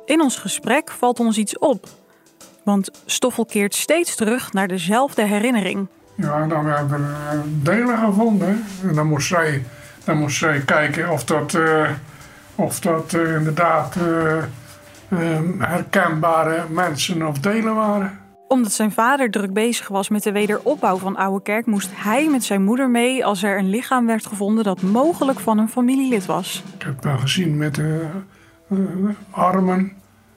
In 0.04 0.20
ons 0.20 0.36
gesprek 0.36 0.90
valt 0.90 1.20
ons 1.20 1.38
iets 1.38 1.58
op. 1.58 1.86
Want 2.64 2.90
Stoffel 3.06 3.44
keert 3.44 3.74
steeds 3.74 4.14
terug 4.14 4.52
naar 4.52 4.68
dezelfde 4.68 5.22
herinnering. 5.22 5.86
Ja, 6.14 6.46
dan 6.46 6.66
hebben 6.66 7.00
we 7.00 7.42
delen 7.62 7.98
gevonden. 7.98 8.64
En 8.82 8.94
dan 8.94 9.06
moest 9.06 9.28
zij, 9.28 9.64
dan 10.04 10.18
moest 10.18 10.38
zij 10.38 10.60
kijken 10.60 11.10
of 11.10 11.24
dat, 11.24 11.52
uh, 11.52 11.90
of 12.54 12.80
dat 12.80 13.12
uh, 13.12 13.36
inderdaad 13.36 13.96
uh, 13.96 14.42
herkenbare 15.58 16.64
mensen 16.70 17.26
of 17.26 17.38
delen 17.38 17.74
waren. 17.74 18.18
Omdat 18.48 18.72
zijn 18.72 18.92
vader 18.92 19.30
druk 19.30 19.52
bezig 19.52 19.88
was 19.88 20.08
met 20.08 20.22
de 20.22 20.32
wederopbouw 20.32 20.96
van 20.96 21.16
Oude 21.16 21.42
Kerk, 21.42 21.66
moest 21.66 21.90
hij 21.94 22.28
met 22.30 22.44
zijn 22.44 22.62
moeder 22.62 22.90
mee 22.90 23.24
als 23.24 23.42
er 23.42 23.58
een 23.58 23.70
lichaam 23.70 24.06
werd 24.06 24.26
gevonden 24.26 24.64
dat 24.64 24.82
mogelijk 24.82 25.40
van 25.40 25.58
een 25.58 25.68
familielid 25.68 26.26
was. 26.26 26.64
Ik 26.74 26.82
heb 26.82 27.04
haar 27.04 27.18
gezien 27.18 27.56
met 27.56 27.74
de 27.74 28.06
armen 29.30 29.92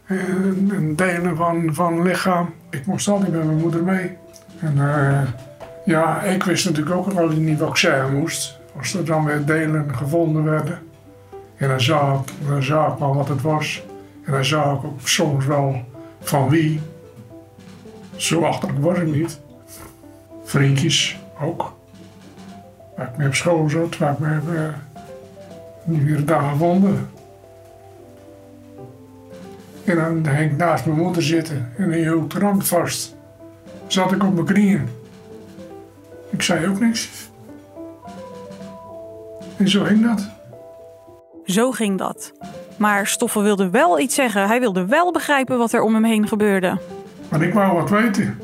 en, 0.06 0.70
en 0.72 0.96
delen 0.96 1.36
van, 1.36 1.74
van 1.74 2.02
lichaam. 2.02 2.54
Ik 2.70 2.86
moest 2.86 3.08
altijd 3.08 3.32
met 3.32 3.46
mijn 3.46 3.58
moeder 3.58 3.84
mee. 3.84 4.18
En 4.60 4.74
eh, 4.78 5.22
ja, 5.86 6.22
ik 6.22 6.44
wist 6.44 6.66
natuurlijk 6.66 6.96
ook 6.96 7.14
al 7.14 7.28
niet 7.28 7.60
wat 7.60 7.70
ik 7.70 7.76
zeggen 7.76 8.14
moest. 8.14 8.60
Als 8.78 8.94
er 8.94 9.06
dan 9.06 9.26
weer 9.26 9.46
delen 9.46 9.96
gevonden 9.96 10.44
werden. 10.44 10.80
En 11.58 11.68
dan 11.68 11.82
zag, 11.82 12.20
ik, 12.20 12.48
dan 12.48 12.64
zag 12.64 12.94
ik 12.94 13.00
wel 13.00 13.16
wat 13.16 13.28
het 13.28 13.42
was. 13.42 13.84
En 14.26 14.32
dan 14.32 14.46
zag 14.46 14.78
ik 14.78 14.84
ook 14.84 15.08
soms 15.08 15.46
wel 15.46 15.82
van 16.20 16.50
wie. 16.50 16.80
Zo 18.16 18.42
achterlijk 18.42 18.84
was 18.84 18.98
ik 18.98 19.16
niet. 19.16 19.40
Vriendjes 20.44 21.20
ook. 21.42 21.74
Waar 22.98 23.08
ik 23.08 23.18
mee 23.18 23.28
op 23.28 23.34
school 23.34 23.70
zat, 23.70 23.98
waar 23.98 24.12
ik 24.14 24.20
me 24.20 24.28
heb 24.28 24.44
uh, 24.48 24.74
niet 25.84 26.04
weer 26.04 26.26
daar 26.26 26.50
gevonden. 26.50 27.10
En 29.86 29.96
dan 29.96 30.34
ging 30.36 30.52
ik 30.52 30.58
naast 30.58 30.86
mijn 30.86 30.98
moeder 30.98 31.24
zitten 31.24 31.72
en 31.78 31.90
hij 31.90 32.00
hield 32.00 32.32
de 32.32 32.40
rand 32.40 32.68
vast. 32.68 33.16
Zat 33.88 34.12
ik 34.12 34.24
op 34.24 34.34
mijn 34.34 34.46
knieën. 34.46 34.90
Ik 36.30 36.42
zei 36.42 36.68
ook 36.68 36.80
niks. 36.80 37.30
En 39.58 39.70
zo 39.70 39.84
ging 39.84 40.04
dat. 40.04 40.30
Zo 41.46 41.72
ging 41.72 41.98
dat. 41.98 42.34
Maar 42.78 43.08
Stoffel 43.08 43.44
wilde 43.44 43.70
wel 43.70 44.00
iets 44.00 44.16
zeggen. 44.16 44.48
Hij 44.48 44.60
wilde 44.60 44.86
wel 44.86 45.12
begrijpen 45.12 45.58
wat 45.58 45.74
er 45.74 45.82
om 45.82 45.94
hem 45.94 46.04
heen 46.04 46.28
gebeurde. 46.28 46.80
Maar 47.30 47.42
ik 47.42 47.54
wou 47.54 47.74
wat 47.74 47.90
weten. 47.90 48.40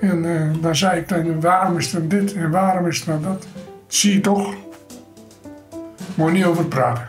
En 0.00 0.24
uh, 0.24 0.50
dan 0.60 0.76
zei 0.76 1.00
ik 1.00 1.08
dan, 1.08 1.40
waarom 1.40 1.78
is 1.78 1.90
dan 1.90 2.08
dit 2.08 2.34
en 2.34 2.50
waarom 2.50 2.86
is 2.86 3.04
dan 3.04 3.22
dat? 3.22 3.46
Zie 3.86 4.14
je 4.14 4.20
toch? 4.20 4.54
Moet 6.14 6.28
je 6.28 6.34
niet 6.34 6.44
over 6.44 6.64
praten. 6.64 7.06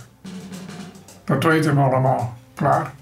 Dat 1.24 1.44
weten 1.44 1.76
we 1.76 1.82
allemaal. 1.82 2.38
Klaar. 2.54 2.94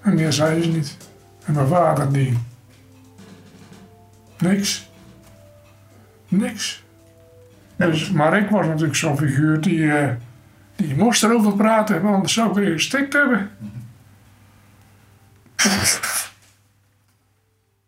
En 0.00 0.14
meer 0.14 0.32
zei 0.32 0.62
ze 0.62 0.68
niet. 0.68 0.96
En 1.44 1.54
mijn 1.54 1.66
vader 1.66 2.12
die. 2.12 2.38
Niks. 4.38 4.90
Niks. 6.28 6.84
Dus, 7.76 8.10
maar 8.10 8.38
ik 8.38 8.50
was 8.50 8.66
natuurlijk 8.66 8.94
zo'n 8.94 9.16
figuur 9.16 9.60
die, 9.60 9.78
uh, 9.78 10.08
die 10.82 10.96
moest 10.96 11.22
erover 11.22 11.52
praten, 11.52 12.02
want 12.02 12.14
anders 12.14 12.32
zou 12.32 12.48
ik 12.48 12.54
weer 12.54 12.72
gestikt 12.72 13.12
hebben. 13.12 13.50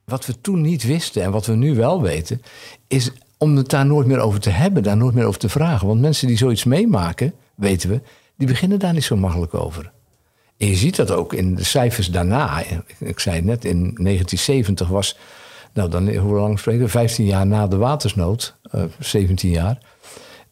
Wat 0.05 0.27
we 0.27 0.41
toen 0.41 0.61
niet 0.61 0.83
wisten 0.83 1.23
en 1.23 1.31
wat 1.31 1.47
we 1.47 1.55
nu 1.55 1.75
wel 1.75 2.03
weten, 2.03 2.43
is 2.87 3.11
om 3.39 3.57
het 3.57 3.69
daar 3.71 3.87
nooit 3.87 4.07
meer 4.07 4.19
over 4.19 4.41
te 4.41 4.51
hebben, 4.51 4.83
daar 4.83 4.97
nooit 4.97 5.15
meer 5.15 5.25
over 5.25 5.41
te 5.41 5.49
vragen. 5.49 5.87
Want 5.87 6.01
mensen 6.01 6.27
die 6.27 6.37
zoiets 6.37 6.65
meemaken, 6.65 7.35
weten 7.55 7.89
we, 7.89 8.01
die 8.37 8.47
beginnen 8.47 8.79
daar 8.79 8.93
niet 8.93 9.05
zo 9.05 9.17
makkelijk 9.17 9.55
over. 9.55 9.93
En 10.57 10.69
je 10.69 10.77
ziet 10.77 10.97
dat 10.97 11.11
ook 11.11 11.33
in 11.33 11.55
de 11.55 11.65
cijfers 11.65 12.07
daarna. 12.07 12.63
Ik 12.99 13.19
zei 13.19 13.41
net, 13.41 13.65
in 13.65 13.79
1970 13.79 14.89
was, 14.89 15.19
nou 15.73 15.91
dan, 15.91 16.15
hoe 16.17 16.35
lang 16.35 16.59
spreken 16.59 16.83
we? 16.83 16.89
15 16.89 17.25
jaar 17.25 17.47
na 17.47 17.67
de 17.67 17.77
watersnood, 17.77 18.57
uh, 18.75 18.85
17 18.99 19.51
jaar. 19.51 19.79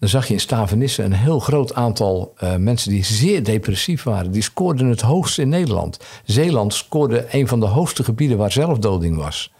Dan 0.00 0.08
zag 0.08 0.26
je 0.26 0.32
in 0.32 0.40
Stavenissen 0.40 1.04
een 1.04 1.12
heel 1.12 1.38
groot 1.38 1.74
aantal 1.74 2.34
uh, 2.42 2.56
mensen 2.56 2.90
die 2.90 3.04
zeer 3.04 3.44
depressief 3.44 4.02
waren. 4.02 4.30
Die 4.30 4.42
scoorden 4.42 4.86
het 4.86 5.00
hoogst 5.00 5.38
in 5.38 5.48
Nederland. 5.48 5.98
Zeeland 6.24 6.74
scoorde 6.74 7.26
een 7.30 7.48
van 7.48 7.60
de 7.60 7.66
hoogste 7.66 8.04
gebieden 8.04 8.38
waar 8.38 8.52
zelfdoding 8.52 9.16
was. 9.16 9.52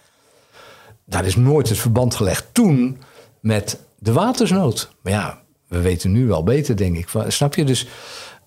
Daar 1.04 1.24
is 1.24 1.36
nooit 1.36 1.68
het 1.68 1.78
verband 1.78 2.14
gelegd 2.14 2.46
toen 2.52 2.98
met 3.40 3.80
de 3.98 4.12
watersnood. 4.12 4.90
Maar 5.02 5.12
ja, 5.12 5.42
we 5.68 5.80
weten 5.80 6.12
nu 6.12 6.26
wel 6.26 6.42
beter, 6.42 6.76
denk 6.76 6.96
ik. 6.96 7.08
Snap 7.28 7.54
je? 7.54 7.64
Dus 7.64 7.86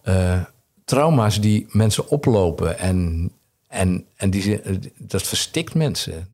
uh, 0.04 0.42
trauma's 0.86 1.42
die 1.42 1.66
mensen 1.70 2.10
oplopen 2.10 2.80
en, 2.80 3.32
en, 3.68 4.06
en 4.16 4.30
die, 4.30 4.62
dat 4.98 5.24
verstikt 5.24 5.74
mensen. 5.74 6.34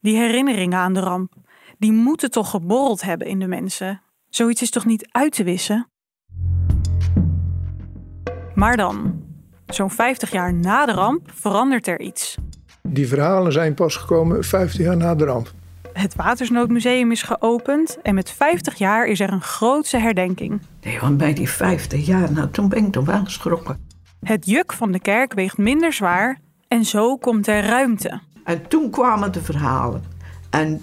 Die 0.00 0.16
herinneringen 0.16 0.78
aan 0.78 0.94
de 0.94 1.00
ramp, 1.00 1.32
die 1.78 1.92
moeten 1.92 2.30
toch 2.30 2.50
geborreld 2.50 3.02
hebben 3.02 3.26
in 3.26 3.38
de 3.38 3.46
mensen. 3.46 4.02
Zoiets 4.34 4.62
is 4.62 4.70
toch 4.70 4.84
niet 4.84 5.08
uit 5.10 5.32
te 5.32 5.44
wissen? 5.44 5.88
Maar 8.54 8.76
dan, 8.76 9.22
zo'n 9.66 9.90
50 9.90 10.30
jaar 10.30 10.54
na 10.54 10.86
de 10.86 10.92
ramp, 10.92 11.30
verandert 11.34 11.86
er 11.86 12.00
iets. 12.00 12.36
Die 12.82 13.08
verhalen 13.08 13.52
zijn 13.52 13.74
pas 13.74 13.96
gekomen 13.96 14.44
50 14.44 14.80
jaar 14.80 14.96
na 14.96 15.14
de 15.14 15.24
ramp. 15.24 15.52
Het 15.92 16.14
Watersnoodmuseum 16.14 17.10
is 17.10 17.22
geopend 17.22 17.98
en 18.02 18.14
met 18.14 18.30
50 18.30 18.74
jaar 18.74 19.06
is 19.06 19.20
er 19.20 19.32
een 19.32 19.40
grootse 19.40 19.98
herdenking. 19.98 20.60
Nee, 20.82 21.00
want 21.00 21.16
bij 21.16 21.34
die 21.34 21.48
50 21.48 22.06
jaar, 22.06 22.32
nou, 22.32 22.50
toen 22.50 22.68
ben 22.68 22.86
ik 22.86 22.92
toch 22.92 23.04
wel 23.04 23.24
geschrokken. 23.24 23.88
Het 24.22 24.46
juk 24.46 24.72
van 24.72 24.92
de 24.92 25.00
kerk 25.00 25.32
weegt 25.32 25.58
minder 25.58 25.92
zwaar 25.92 26.40
en 26.68 26.84
zo 26.84 27.16
komt 27.16 27.46
er 27.46 27.64
ruimte. 27.64 28.20
En 28.44 28.68
toen 28.68 28.90
kwamen 28.90 29.32
de 29.32 29.42
verhalen. 29.42 30.02
En 30.50 30.82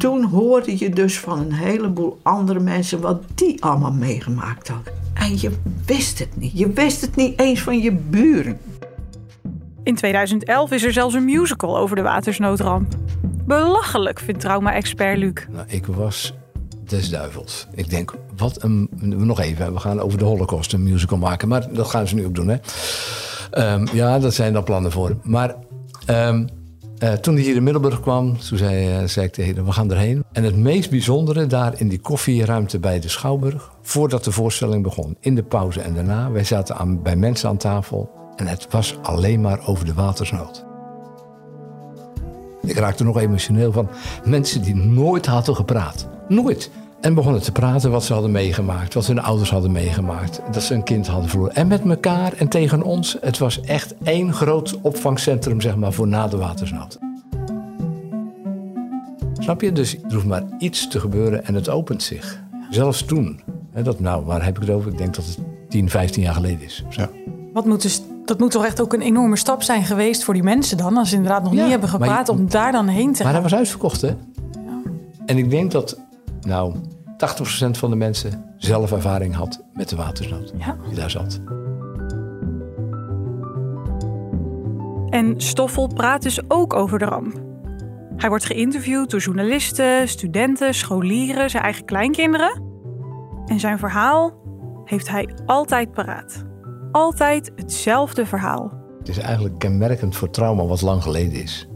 toen 0.00 0.24
hoorde 0.24 0.78
je 0.78 0.90
dus 0.90 1.18
van 1.18 1.38
een 1.38 1.52
heleboel 1.52 2.18
andere 2.22 2.60
mensen 2.60 3.00
wat 3.00 3.22
die 3.34 3.62
allemaal 3.62 3.92
meegemaakt 3.92 4.68
hadden. 4.68 4.92
En 5.14 5.40
je 5.40 5.50
wist 5.86 6.18
het 6.18 6.36
niet. 6.36 6.58
Je 6.58 6.72
wist 6.72 7.00
het 7.00 7.16
niet 7.16 7.40
eens 7.40 7.60
van 7.60 7.78
je 7.78 7.92
buren. 7.92 8.58
In 9.82 9.94
2011 9.94 10.70
is 10.70 10.84
er 10.84 10.92
zelfs 10.92 11.14
een 11.14 11.24
musical 11.24 11.78
over 11.78 11.96
de 11.96 12.02
watersnoodramp. 12.02 12.94
Belachelijk, 13.46 14.20
vindt 14.20 14.40
trauma-expert 14.40 15.18
Luc. 15.18 15.32
Nou, 15.50 15.64
ik 15.68 15.86
was 15.86 16.34
des 16.84 17.10
duivels. 17.10 17.66
Ik 17.74 17.90
denk, 17.90 18.14
wat 18.36 18.62
een... 18.62 18.88
Nog 19.00 19.40
even, 19.40 19.72
we 19.72 19.80
gaan 19.80 20.00
over 20.00 20.18
de 20.18 20.24
holocaust 20.24 20.72
een 20.72 20.82
musical 20.82 21.18
maken. 21.18 21.48
Maar 21.48 21.72
dat 21.72 21.88
gaan 21.88 22.08
ze 22.08 22.14
nu 22.14 22.26
ook 22.26 22.34
doen, 22.34 22.48
hè. 22.48 22.56
Um, 23.72 23.86
ja, 23.92 24.18
dat 24.18 24.34
zijn 24.34 24.52
dan 24.52 24.64
plannen 24.64 24.92
voor. 24.92 25.16
Maar 25.22 25.54
um, 26.06 26.46
uh, 27.02 27.12
toen 27.12 27.34
hij 27.34 27.42
hier 27.42 27.56
in 27.56 27.62
Middelburg 27.62 28.00
kwam, 28.00 28.38
toen 28.38 28.58
zei, 28.58 29.00
uh, 29.00 29.08
zei 29.08 29.26
ik 29.26 29.32
tegen 29.32 29.54
hem, 29.54 29.64
we 29.64 29.72
gaan 29.72 29.90
erheen. 29.90 30.24
En 30.32 30.44
het 30.44 30.56
meest 30.56 30.90
bijzondere 30.90 31.46
daar 31.46 31.80
in 31.80 31.88
die 31.88 32.00
koffieruimte 32.00 32.78
bij 32.78 33.00
de 33.00 33.08
Schouwburg... 33.08 33.70
voordat 33.82 34.24
de 34.24 34.32
voorstelling 34.32 34.82
begon, 34.82 35.16
in 35.20 35.34
de 35.34 35.42
pauze 35.42 35.80
en 35.80 35.94
daarna... 35.94 36.30
wij 36.30 36.44
zaten 36.44 36.76
aan, 36.76 37.02
bij 37.02 37.16
mensen 37.16 37.48
aan 37.48 37.56
tafel 37.56 38.10
en 38.36 38.46
het 38.46 38.66
was 38.70 38.96
alleen 39.02 39.40
maar 39.40 39.66
over 39.66 39.84
de 39.84 39.94
watersnood. 39.94 40.64
Ik 42.62 42.76
raakte 42.76 43.04
nog 43.04 43.18
emotioneel 43.18 43.72
van 43.72 43.88
mensen 44.24 44.62
die 44.62 44.74
nooit 44.74 45.26
hadden 45.26 45.56
gepraat. 45.56 46.08
Nooit. 46.28 46.70
En 47.00 47.14
begonnen 47.14 47.42
te 47.42 47.52
praten 47.52 47.90
wat 47.90 48.04
ze 48.04 48.12
hadden 48.12 48.30
meegemaakt, 48.30 48.94
wat 48.94 49.06
hun 49.06 49.20
ouders 49.20 49.50
hadden 49.50 49.72
meegemaakt. 49.72 50.40
Dat 50.52 50.62
ze 50.62 50.74
een 50.74 50.82
kind 50.82 51.06
hadden 51.06 51.28
verloren. 51.30 51.54
En 51.54 51.66
met 51.66 51.84
elkaar 51.88 52.32
en 52.32 52.48
tegen 52.48 52.82
ons. 52.82 53.16
Het 53.20 53.38
was 53.38 53.60
echt 53.60 53.94
één 54.02 54.32
groot 54.32 54.78
opvangcentrum, 54.80 55.60
zeg 55.60 55.76
maar, 55.76 55.92
voor 55.92 56.08
na 56.08 56.26
de 56.28 56.36
watersnood. 56.36 56.98
Snap 59.38 59.60
je? 59.60 59.72
Dus 59.72 59.96
er 60.08 60.12
hoeft 60.14 60.26
maar 60.26 60.42
iets 60.58 60.88
te 60.88 61.00
gebeuren 61.00 61.44
en 61.46 61.54
het 61.54 61.68
opent 61.68 62.02
zich. 62.02 62.40
Zelfs 62.70 63.04
toen. 63.04 63.40
Dat, 63.82 64.00
nou, 64.00 64.24
waar 64.24 64.44
heb 64.44 64.56
ik 64.56 64.62
het 64.66 64.70
over? 64.70 64.90
Ik 64.92 64.98
denk 64.98 65.14
dat 65.14 65.24
het 65.24 65.38
10, 65.68 65.90
15 65.90 66.22
jaar 66.22 66.34
geleden 66.34 66.62
is. 66.62 66.84
Ja. 66.90 67.08
Wat 67.52 67.64
moet 67.66 67.82
dus, 67.82 68.02
dat 68.24 68.38
moet 68.38 68.50
toch 68.50 68.64
echt 68.64 68.80
ook 68.80 68.92
een 68.92 69.00
enorme 69.00 69.36
stap 69.36 69.62
zijn 69.62 69.84
geweest 69.84 70.24
voor 70.24 70.34
die 70.34 70.42
mensen 70.42 70.76
dan, 70.76 70.96
als 70.96 71.08
ze 71.08 71.14
inderdaad 71.16 71.42
nog 71.42 71.52
Ja, 71.54 71.60
niet 71.62 71.70
hebben 71.70 71.88
gepraat, 71.88 72.26
maar 72.26 72.36
je- 72.36 72.42
om 72.42 72.48
daar 72.50 72.72
dan 72.72 72.86
heen 72.88 73.12
te 73.12 73.22
Maar 73.22 73.32
gaan. 73.32 73.42
hij 73.42 73.50
was 73.50 73.54
uitverkocht, 73.58 74.00
hè? 74.00 74.10
En 75.26 75.38
ik 75.38 75.50
denk 75.50 75.70
dat, 75.70 75.98
nou, 76.40 76.74
80% 77.20 77.70
van 77.70 77.90
de 77.90 77.96
mensen 77.96 78.44
zelf 78.56 78.92
ervaring 78.92 79.34
had 79.34 79.64
met 79.72 79.88
de 79.88 79.96
watersnood. 79.96 80.52
Ja. 80.58 80.76
Die 80.86 80.96
daar 80.96 81.10
zat. 81.10 81.40
En 85.10 85.40
Stoffel 85.40 85.86
praat 85.86 86.22
dus 86.22 86.40
ook 86.48 86.74
over 86.74 86.98
de 86.98 87.04
ramp. 87.04 87.48
Hij 88.16 88.28
wordt 88.28 88.44
geïnterviewd 88.44 89.10
door 89.10 89.20
journalisten, 89.20 90.08
studenten, 90.08 90.74
scholieren, 90.74 91.50
zijn 91.50 91.62
eigen 91.62 91.84
kleinkinderen. 91.84 92.62
En 93.46 93.60
zijn 93.60 93.78
verhaal 93.78 94.32
heeft 94.84 95.08
hij 95.08 95.28
altijd 95.46 95.92
paraat. 95.92 96.44
Altijd 96.92 97.52
hetzelfde 97.56 98.26
verhaal. 98.26 98.72
Het 98.98 99.08
is 99.08 99.18
eigenlijk 99.18 99.58
kenmerkend 99.58 100.16
voor 100.16 100.30
trauma 100.30 100.64
wat 100.64 100.80
lang 100.80 101.02
geleden 101.02 101.42
is. 101.42 101.68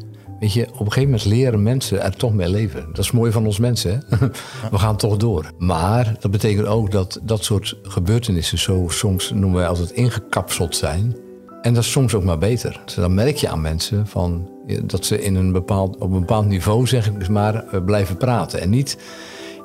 Weet 0.45 0.53
je, 0.53 0.67
op 0.73 0.81
een 0.81 0.93
gegeven 0.93 1.03
moment 1.03 1.25
leren 1.25 1.63
mensen 1.63 2.03
er 2.03 2.17
toch 2.17 2.35
mee 2.35 2.49
leven. 2.49 2.87
Dat 2.89 3.05
is 3.05 3.11
mooi 3.11 3.33
van 3.33 3.47
ons 3.47 3.59
mensen, 3.59 4.03
hè? 4.09 4.17
We 4.71 4.79
gaan 4.79 4.97
toch 4.97 5.17
door. 5.17 5.53
Maar 5.59 6.17
dat 6.21 6.31
betekent 6.31 6.67
ook 6.67 6.91
dat 6.91 7.21
dat 7.23 7.45
soort 7.45 7.77
gebeurtenissen 7.83 8.59
zo 8.59 8.85
soms, 8.89 9.31
noemen 9.31 9.59
wij 9.59 9.69
altijd, 9.69 9.91
ingekapseld 9.91 10.77
zijn. 10.77 11.17
En 11.63 11.75
dat 11.75 11.83
is 11.83 11.91
soms 11.91 12.15
ook 12.15 12.25
maar 12.25 12.39
beter. 12.39 12.81
Dus 12.85 12.95
dan 12.95 13.15
merk 13.15 13.37
je 13.37 13.49
aan 13.49 13.61
mensen 13.61 14.07
van, 14.07 14.49
dat 14.83 15.05
ze 15.05 15.23
in 15.23 15.35
een 15.35 15.53
bepaald, 15.53 15.97
op 15.97 16.13
een 16.13 16.21
bepaald 16.21 16.47
niveau, 16.47 16.87
zeg 16.87 17.07
ik 17.07 17.19
dus 17.19 17.29
maar, 17.29 17.55
eh, 17.55 17.85
blijven 17.85 18.17
praten. 18.17 18.61
En 18.61 18.71
niet, 18.71 18.99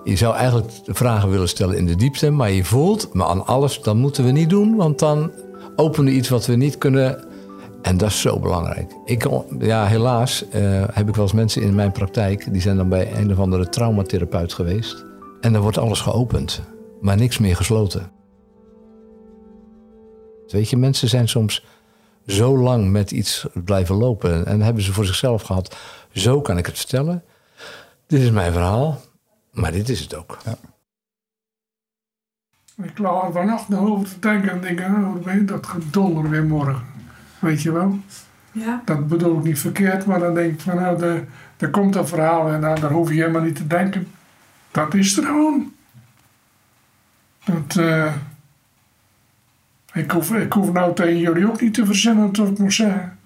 je 0.03 0.15
zou 0.15 0.36
eigenlijk 0.36 0.71
vragen 0.86 1.29
willen 1.29 1.50
stellen 1.50 1.77
in 1.77 1.86
de 1.86 1.95
diepte, 1.95 2.29
maar 2.29 2.51
je 2.51 2.63
voelt, 2.63 3.13
maar 3.13 3.27
aan 3.27 3.45
alles, 3.45 3.81
dat 3.81 3.95
moeten 3.95 4.25
we 4.25 4.31
niet 4.31 4.50
doen, 4.50 4.75
want 4.75 5.00
dan 5.00 5.31
openen 5.75 6.12
we 6.12 6.17
iets 6.17 6.29
wat 6.29 6.45
we 6.45 6.55
niet 6.55 6.77
kunnen 6.77 7.24
En 7.81 7.98
dat 7.98 8.09
is 8.09 8.21
zo 8.21 8.39
belangrijk. 8.39 8.91
Ik, 9.05 9.27
ja, 9.59 9.86
helaas 9.86 10.50
eh, 10.50 10.83
heb 10.91 11.07
ik 11.07 11.15
wel 11.15 11.24
eens 11.24 11.33
mensen 11.33 11.62
in 11.62 11.75
mijn 11.75 11.91
praktijk... 11.91 12.53
die 12.53 12.62
zijn 12.62 12.77
dan 12.77 12.89
bij 12.89 13.15
een 13.15 13.31
of 13.31 13.39
andere 13.39 13.69
traumatherapeut 13.69 14.53
geweest. 14.53 15.05
En 15.41 15.53
dan 15.53 15.62
wordt 15.62 15.77
alles 15.77 16.01
geopend, 16.01 16.62
maar 17.01 17.17
niks 17.17 17.38
meer 17.38 17.55
gesloten. 17.55 18.12
Weet 20.48 20.69
je, 20.69 20.77
mensen 20.77 21.09
zijn 21.09 21.27
soms 21.27 21.65
zo 22.25 22.57
lang 22.57 22.91
met 22.91 23.12
iets 23.12 23.48
blijven 23.53 23.95
lopen... 23.95 24.45
en 24.45 24.62
hebben 24.62 24.83
ze 24.83 24.93
voor 24.93 25.05
zichzelf 25.05 25.41
gehad... 25.41 25.75
zo 26.12 26.41
kan 26.41 26.57
ik 26.57 26.65
het 26.65 26.77
vertellen. 26.77 27.24
Dit 28.07 28.21
is 28.21 28.31
mijn 28.31 28.51
verhaal, 28.51 29.01
maar 29.51 29.71
dit 29.71 29.89
is 29.89 30.00
het 30.00 30.15
ook. 30.15 30.38
Ja. 30.45 30.57
Ik 32.83 32.98
lag 32.98 33.31
vannacht 33.31 33.69
nog 33.69 33.89
over 33.89 34.07
te 34.09 34.19
denken 34.19 34.50
en 34.50 34.62
denk, 34.62 34.79
oh, 34.79 35.48
dat 35.48 35.67
gedonder 35.67 36.29
weer 36.29 36.43
morgen. 36.43 36.99
Weet 37.39 37.62
je 37.62 37.72
wel? 37.72 38.00
Ja. 38.51 38.81
Dat 38.86 39.08
bedoel 39.08 39.38
ik 39.38 39.43
niet 39.43 39.60
verkeerd, 39.60 40.05
maar 40.05 40.19
dan 40.19 40.34
denk 40.34 40.53
ik 40.53 40.60
van, 40.60 40.75
nou, 40.75 41.25
er 41.58 41.69
komt 41.69 41.96
een 41.96 42.08
verhaal 42.08 42.50
en 42.50 42.60
nou, 42.60 42.79
daar 42.79 42.91
hoef 42.91 43.10
je 43.10 43.15
helemaal 43.15 43.41
niet 43.41 43.55
te 43.55 43.67
denken. 43.67 44.08
Dat 44.72 44.93
is 44.93 45.17
er 45.17 45.24
gewoon. 45.24 45.74
Dat, 47.46 47.75
uh, 47.75 48.13
ik, 49.93 50.12
hoef, 50.12 50.34
ik 50.34 50.53
hoef 50.53 50.72
nou 50.72 50.96
tegen 50.96 51.17
jullie 51.17 51.48
ook 51.48 51.62
niet 51.62 51.74
te 51.74 51.86
verzinnen 51.86 52.36
wat 52.36 52.48
ik 52.48 52.58
moet 52.58 52.74
zeggen. 52.74 53.17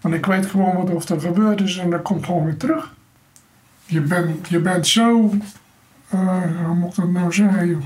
Want 0.00 0.14
ik 0.14 0.26
weet 0.26 0.46
gewoon 0.46 0.76
wat 0.76 0.90
of 0.90 1.08
er 1.08 1.20
gebeurd 1.20 1.60
is 1.60 1.76
en 1.76 1.90
dat 1.90 2.02
komt 2.02 2.24
gewoon 2.24 2.44
weer 2.44 2.56
terug. 2.56 2.94
Je 3.84 4.00
bent, 4.00 4.48
je 4.48 4.58
bent 4.60 4.86
zo, 4.86 5.34
uh, 6.14 6.64
hoe 6.64 6.74
moet 6.74 6.90
ik 6.90 6.96
dat 6.96 7.10
nou 7.10 7.32
zeggen 7.32 7.68
joh? 7.68 7.82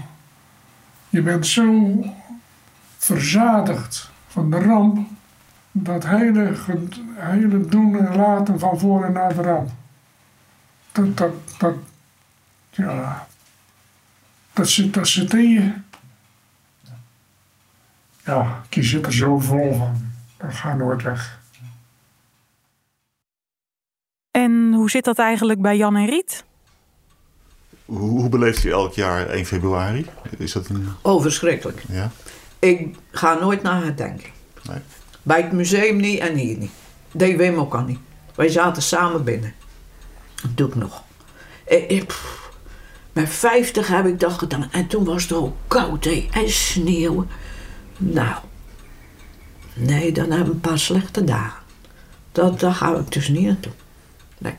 Je 1.08 1.22
bent 1.22 1.46
zo 1.46 1.94
verzadigd 2.99 4.11
van 4.28 4.50
de 4.50 4.58
ramp, 4.58 5.08
dat 5.73 6.07
hele, 6.07 6.55
hele 7.14 7.67
doen 7.67 8.07
en 8.07 8.17
laten 8.17 8.59
van 8.59 8.79
voor 8.79 9.05
en 9.05 9.12
na 9.12 9.29
de 9.29 9.43
ramp. 9.43 9.71
Dat, 10.93 11.17
dat, 11.17 11.33
dat, 11.59 11.75
ja, 12.71 13.26
dat 14.52 14.69
zit, 14.69 14.95
dat 14.95 15.09
zit 15.09 15.35
in 15.35 15.50
je. 15.50 15.73
Ja, 18.25 18.62
je 18.71 18.83
zit 18.83 19.07
er 19.07 19.12
zo 19.12 19.38
vol 19.38 19.75
van. 19.75 20.11
Dat 20.37 20.55
gaat 20.55 20.76
nooit 20.76 21.02
weg. 21.02 21.41
En 24.31 24.73
hoe 24.73 24.91
zit 24.91 25.05
dat 25.05 25.19
eigenlijk 25.19 25.61
bij 25.61 25.76
Jan 25.76 25.97
en 25.97 26.07
Riet? 26.07 26.45
Hoe, 27.85 28.29
beleeft 28.29 28.64
u 28.64 28.71
elk 28.71 28.93
jaar 28.93 29.26
1 29.26 29.47
februari? 29.47 30.07
Is 30.38 30.52
dat 30.52 30.69
een... 30.69 30.88
Oh, 31.02 31.23
verschrikkelijk. 31.23 31.83
Ja? 31.88 32.11
Ik 32.59 32.97
ga 33.11 33.35
nooit 33.35 33.62
naar 33.62 33.85
het 33.85 33.97
denken. 33.97 34.31
Nee. 34.69 34.79
Bij 35.23 35.41
het 35.41 35.52
museum 35.52 35.97
niet 35.97 36.19
en 36.19 36.35
hier 36.35 36.57
niet. 36.57 36.71
Dat 37.12 37.33
Wim 37.33 37.59
ook 37.59 37.75
al 37.75 37.83
niet. 37.83 37.99
Wij 38.35 38.49
zaten 38.49 38.83
samen 38.83 39.25
binnen. 39.25 39.55
Dat 40.43 40.57
doe 40.57 40.69
ik 40.69 40.75
nog. 40.75 41.02
Ik, 41.67 41.91
ik, 41.91 42.14
met 43.12 43.29
50 43.29 43.88
heb 43.88 44.07
ik 44.07 44.21
dat 44.21 44.33
gedaan. 44.33 44.69
En 44.71 44.87
toen 44.87 45.05
was 45.05 45.23
het 45.23 45.33
ook 45.33 45.57
koud 45.67 46.07
en 46.31 46.50
sneeuw. 46.50 47.26
Nou, 47.97 48.37
nee, 49.75 50.12
dan 50.12 50.31
hebben 50.31 50.47
we 50.47 50.52
een 50.52 50.61
paar 50.61 50.79
slechte 50.79 51.25
dagen. 51.25 51.62
Dat, 52.33 52.61
daar 52.61 52.75
ga 52.75 52.97
ik 52.97 53.12
dus 53.12 53.29
niet 53.29 53.47
naartoe. 53.47 53.73
Nee, 54.38 54.55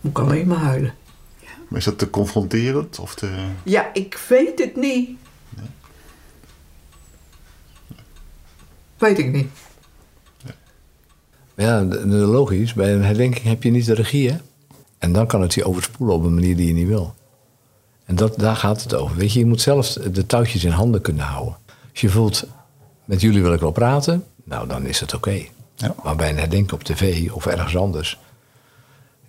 moet 0.00 0.10
ik 0.10 0.18
alleen 0.18 0.46
maar 0.46 0.58
huilen. 0.58 0.94
Maar 1.68 1.78
is 1.78 1.84
dat 1.84 1.98
te 1.98 2.10
confronterend? 2.10 2.98
Of 2.98 3.14
te... 3.14 3.46
Ja, 3.62 3.90
ik 3.92 4.24
weet 4.28 4.58
het 4.58 4.76
niet. 4.76 5.08
Nee. 5.48 5.68
Weet 8.98 9.18
ik 9.18 9.32
niet. 9.32 9.50
Ja, 11.60 11.84
logisch. 12.08 12.72
Bij 12.72 12.94
een 12.94 13.04
herdenking 13.04 13.44
heb 13.44 13.62
je 13.62 13.70
niet 13.70 13.86
de 13.86 13.94
regie, 13.94 14.30
hè? 14.30 14.36
En 14.98 15.12
dan 15.12 15.26
kan 15.26 15.40
het 15.40 15.54
je 15.54 15.64
overspoelen 15.64 16.16
op 16.16 16.24
een 16.24 16.34
manier 16.34 16.56
die 16.56 16.66
je 16.66 16.72
niet 16.72 16.86
wil. 16.86 17.14
En 18.04 18.16
dat, 18.16 18.38
daar 18.38 18.56
gaat 18.56 18.82
het 18.82 18.94
over. 18.94 19.16
Weet 19.16 19.32
je, 19.32 19.38
je 19.38 19.46
moet 19.46 19.60
zelf 19.60 19.88
de 19.88 20.26
touwtjes 20.26 20.64
in 20.64 20.70
handen 20.70 21.00
kunnen 21.00 21.24
houden. 21.24 21.56
Als 21.90 22.00
je 22.00 22.08
voelt, 22.08 22.46
met 23.04 23.20
jullie 23.20 23.42
wil 23.42 23.52
ik 23.52 23.60
wel 23.60 23.70
praten, 23.70 24.24
nou 24.44 24.68
dan 24.68 24.86
is 24.86 25.00
het 25.00 25.14
oké. 25.14 25.42
Ja. 25.74 25.94
Maar 26.02 26.16
bij 26.16 26.30
een 26.30 26.38
herdenking 26.38 26.72
op 26.72 26.82
tv 26.82 27.30
of 27.30 27.46
ergens 27.46 27.76
anders, 27.76 28.18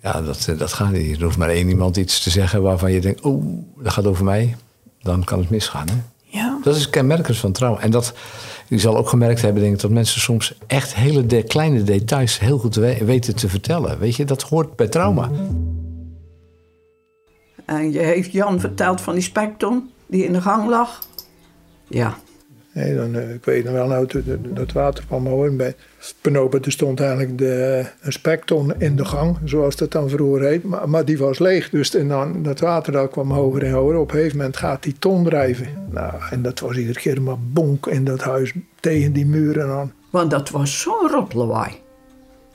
ja, 0.02 0.22
dat, 0.22 0.46
eh, 0.48 0.58
dat 0.58 0.72
gaat 0.72 0.90
niet. 0.90 1.16
Er 1.16 1.24
hoeft 1.24 1.36
maar 1.36 1.48
één 1.48 1.68
iemand 1.68 1.96
iets 1.96 2.22
te 2.22 2.30
zeggen 2.30 2.62
waarvan 2.62 2.92
je 2.92 3.00
denkt, 3.00 3.20
oh, 3.20 3.44
dat 3.76 3.92
gaat 3.92 4.06
over 4.06 4.24
mij. 4.24 4.56
Dan 5.02 5.24
kan 5.24 5.38
het 5.38 5.50
misgaan. 5.50 5.88
Hè? 5.88 5.94
Ja. 6.32 6.58
Dat 6.62 6.76
is 6.76 6.90
kenmerkend 6.90 7.36
van 7.36 7.52
trouw. 7.52 7.78
En 7.78 7.90
dat, 7.90 8.14
je 8.68 8.78
zal 8.78 8.96
ook 8.96 9.08
gemerkt 9.08 9.42
hebben, 9.42 9.62
denk 9.62 9.74
ik, 9.74 9.80
dat 9.80 9.90
mensen 9.90 10.20
soms 10.20 10.54
echt 10.66 10.94
hele 10.94 11.26
de, 11.26 11.42
kleine 11.42 11.82
details 11.82 12.38
heel 12.38 12.58
goed 12.58 12.74
weten 12.74 13.36
te 13.36 13.48
vertellen. 13.48 13.98
Weet 13.98 14.16
je, 14.16 14.24
dat 14.24 14.42
hoort 14.42 14.76
bij 14.76 14.88
trauma. 14.88 15.30
En 17.64 17.92
je 17.92 17.98
heeft 17.98 18.32
Jan 18.32 18.60
verteld 18.60 19.00
van 19.00 19.14
die 19.14 19.22
spekton 19.22 19.90
die 20.06 20.24
in 20.24 20.32
de 20.32 20.40
gang 20.40 20.68
lag. 20.68 20.98
Ja, 21.88 22.16
Nee, 22.74 22.94
dan, 22.94 23.14
uh, 23.14 23.34
ik 23.34 23.44
weet 23.44 23.64
nog 23.64 23.72
wel, 23.72 23.86
nou, 23.86 24.06
dat 24.54 24.72
water 24.72 25.04
kwam 25.06 25.26
hoor. 25.26 25.52
Bij 25.52 25.74
Penopen 26.20 26.62
er 26.62 26.72
stond 26.72 27.00
eigenlijk 27.00 27.38
de, 27.38 27.84
een 28.00 28.12
spekton 28.12 28.80
in 28.80 28.96
de 28.96 29.04
gang, 29.04 29.36
zoals 29.44 29.76
dat 29.76 29.90
dan 29.90 30.08
vroeger 30.08 30.42
heet. 30.42 30.64
Maar, 30.64 30.88
maar 30.88 31.04
die 31.04 31.18
was 31.18 31.38
leeg, 31.38 31.70
dus 31.70 31.94
en 31.94 32.08
dan, 32.08 32.42
dat 32.42 32.60
water 32.60 32.92
dat 32.92 33.10
kwam 33.10 33.30
hoger 33.30 33.62
en 33.62 33.72
hoger. 33.72 33.96
Op 33.96 34.10
een 34.10 34.16
gegeven 34.16 34.36
moment 34.36 34.56
gaat 34.56 34.82
die 34.82 34.94
ton 34.98 35.24
drijven. 35.24 35.66
Nou, 35.90 36.14
en 36.30 36.42
dat 36.42 36.60
was 36.60 36.76
iedere 36.76 36.98
keer 36.98 37.22
maar 37.22 37.38
bonk 37.38 37.86
in 37.86 38.04
dat 38.04 38.20
huis 38.20 38.52
tegen 38.80 39.12
die 39.12 39.26
muren 39.26 39.70
aan. 39.70 39.92
Want 40.10 40.30
dat 40.30 40.50
was 40.50 40.80
zo'n 40.80 41.08
rotlawaai. 41.10 41.72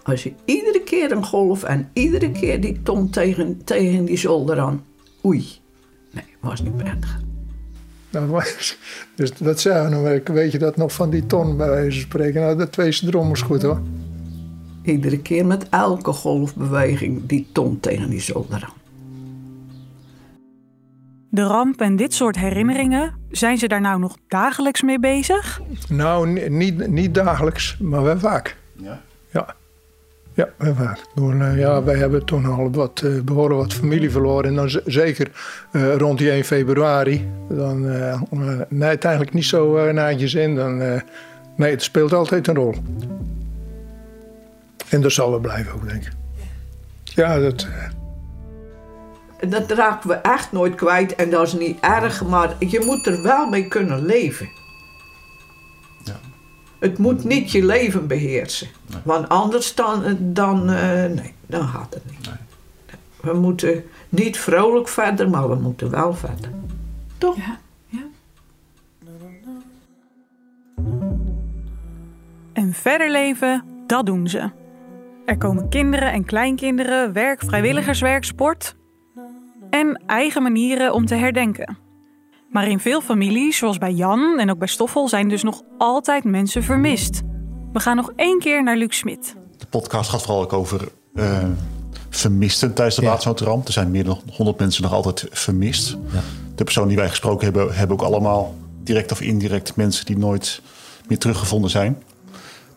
Als 0.03 0.23
je 0.23 0.33
iedere 0.45 0.81
keer 0.83 1.11
een 1.11 1.25
golf 1.25 1.63
en 1.63 1.89
iedere 1.93 2.31
keer 2.31 2.61
die 2.61 2.81
ton 2.83 3.09
tegen, 3.09 3.61
tegen 3.63 4.05
die 4.05 4.17
zolder 4.17 4.59
aan. 4.59 4.85
Oei. 5.25 5.45
Nee, 6.11 6.25
was 6.39 6.61
niet 6.61 6.77
prettig. 6.77 7.26
Nou, 8.09 8.43
dus 9.15 9.33
dat 9.37 9.59
zeggen 9.59 10.03
we. 10.03 10.21
Weet 10.25 10.51
je 10.51 10.57
dat 10.57 10.77
nog 10.77 10.93
van 10.93 11.09
die 11.09 11.25
ton 11.25 11.57
bij 11.57 11.69
wijze 11.69 11.91
van 11.91 12.09
spreken? 12.09 12.41
Nou, 12.41 12.57
dat 12.57 12.71
twee 12.71 12.99
drommels 13.05 13.41
goed 13.41 13.61
hoor. 13.61 13.81
Iedere 14.83 15.21
keer 15.21 15.45
met 15.45 15.69
elke 15.69 16.11
golfbeweging 16.11 17.25
die 17.25 17.47
ton 17.51 17.79
tegen 17.79 18.09
die 18.09 18.21
zolder 18.21 18.63
aan. 18.63 18.85
De 21.29 21.43
ramp 21.43 21.81
en 21.81 21.95
dit 21.95 22.13
soort 22.13 22.35
herinneringen, 22.35 23.13
zijn 23.29 23.57
ze 23.57 23.67
daar 23.67 23.81
nou 23.81 23.99
nog 23.99 24.17
dagelijks 24.27 24.81
mee 24.81 24.99
bezig? 24.99 25.61
Nou, 25.89 26.49
niet, 26.49 26.87
niet 26.87 27.13
dagelijks, 27.13 27.77
maar 27.77 28.03
wel 28.03 28.19
vaak. 28.19 28.57
Ja? 28.75 29.01
Ja. 29.31 29.55
Ja, 30.37 30.49
vaak. 30.59 30.99
Uh, 31.15 31.57
ja, 31.57 31.83
wij 31.83 31.95
hebben 31.95 32.25
toen 32.25 32.45
al 32.45 32.71
wat, 32.71 33.01
uh, 33.05 33.21
behoorlijk 33.21 33.61
wat 33.61 33.73
familie 33.73 34.11
verloren. 34.11 34.45
En 34.45 34.55
dan 34.55 34.81
zeker 34.85 35.31
uh, 35.71 35.95
rond 35.95 36.17
die 36.17 36.31
1 36.31 36.43
februari. 36.43 37.29
Dan, 37.49 37.81
nee, 38.69 38.89
het 38.89 39.03
eigenlijk 39.03 39.33
niet 39.33 39.45
zo 39.45 39.91
naar 39.91 40.13
je 40.13 40.27
zin. 40.27 40.55
Dan, 40.55 40.77
nee, 41.55 41.71
het 41.71 41.83
speelt 41.83 42.13
altijd 42.13 42.47
een 42.47 42.55
rol. 42.55 42.75
En 44.89 45.01
dat 45.01 45.11
zal 45.11 45.29
wel 45.29 45.39
blijven 45.39 45.73
ook, 45.73 45.89
denk 45.89 46.05
ik. 46.05 46.11
Ja, 47.03 47.39
dat... 47.39 47.67
Dat 49.49 49.71
raken 49.71 50.09
we 50.09 50.15
echt 50.15 50.51
nooit 50.51 50.75
kwijt 50.75 51.15
en 51.15 51.29
dat 51.29 51.47
is 51.47 51.53
niet 51.53 51.79
erg, 51.79 52.25
maar 52.25 52.55
je 52.59 52.83
moet 52.85 53.07
er 53.07 53.23
wel 53.23 53.49
mee 53.49 53.67
kunnen 53.67 54.05
leven. 54.05 54.49
Het 56.79 56.97
moet 56.97 57.23
niet 57.23 57.51
je 57.51 57.65
leven 57.65 58.07
beheersen. 58.07 58.67
Want 59.03 59.29
anders 59.29 59.75
dan, 59.75 60.17
dan, 60.19 60.69
uh, 60.69 61.05
nee, 61.05 61.33
dan 61.45 61.67
gaat 61.67 61.93
het 61.93 62.03
niet. 62.09 62.29
We 63.21 63.33
moeten 63.33 63.83
niet 64.09 64.37
vrolijk 64.37 64.87
verder, 64.87 65.29
maar 65.29 65.49
we 65.49 65.55
moeten 65.55 65.89
wel 65.89 66.13
verder. 66.13 66.49
Toch? 67.17 67.35
Ja. 67.35 67.59
ja. 67.87 68.03
En 72.53 72.73
verder 72.73 73.11
leven, 73.11 73.63
dat 73.87 74.05
doen 74.05 74.27
ze. 74.27 74.49
Er 75.25 75.37
komen 75.37 75.69
kinderen 75.69 76.11
en 76.11 76.25
kleinkinderen, 76.25 77.13
werk, 77.13 77.43
vrijwilligerswerk, 77.43 78.23
sport. 78.23 78.75
En 79.69 80.01
eigen 80.05 80.43
manieren 80.43 80.93
om 80.93 81.05
te 81.05 81.15
herdenken. 81.15 81.77
Maar 82.49 82.67
in 82.67 82.79
veel 82.79 83.01
families, 83.01 83.57
zoals 83.57 83.77
bij 83.77 83.93
Jan 83.93 84.39
en 84.39 84.51
ook 84.51 84.57
bij 84.57 84.67
Stoffel, 84.67 85.07
zijn 85.07 85.29
dus 85.29 85.43
nog 85.43 85.61
altijd 85.77 86.23
mensen 86.23 86.63
vermist. 86.63 87.21
We 87.73 87.79
gaan 87.79 87.95
nog 87.95 88.11
één 88.15 88.39
keer 88.39 88.63
naar 88.63 88.77
Luc 88.77 88.97
Smit. 88.97 89.35
De 89.57 89.65
podcast 89.65 90.09
gaat 90.09 90.21
vooral 90.21 90.41
ook 90.41 90.53
over 90.53 90.87
uh, 91.13 91.43
vermisten 92.09 92.73
tijdens 92.73 92.95
de 92.95 93.01
ja. 93.01 93.19
Er 93.65 93.71
zijn 93.71 93.91
meer 93.91 94.03
dan 94.03 94.21
100 94.35 94.59
mensen 94.59 94.83
nog 94.83 94.93
altijd 94.93 95.27
vermist. 95.31 95.89
Ja. 95.89 96.21
De 96.55 96.63
personen 96.63 96.89
die 96.89 96.97
wij 96.97 97.09
gesproken 97.09 97.45
hebben, 97.45 97.75
hebben 97.75 97.97
ook 97.97 98.05
allemaal 98.05 98.55
direct 98.83 99.11
of 99.11 99.21
indirect 99.21 99.75
mensen 99.75 100.05
die 100.05 100.17
nooit 100.17 100.61
meer 101.07 101.17
teruggevonden 101.17 101.69
zijn. 101.69 102.03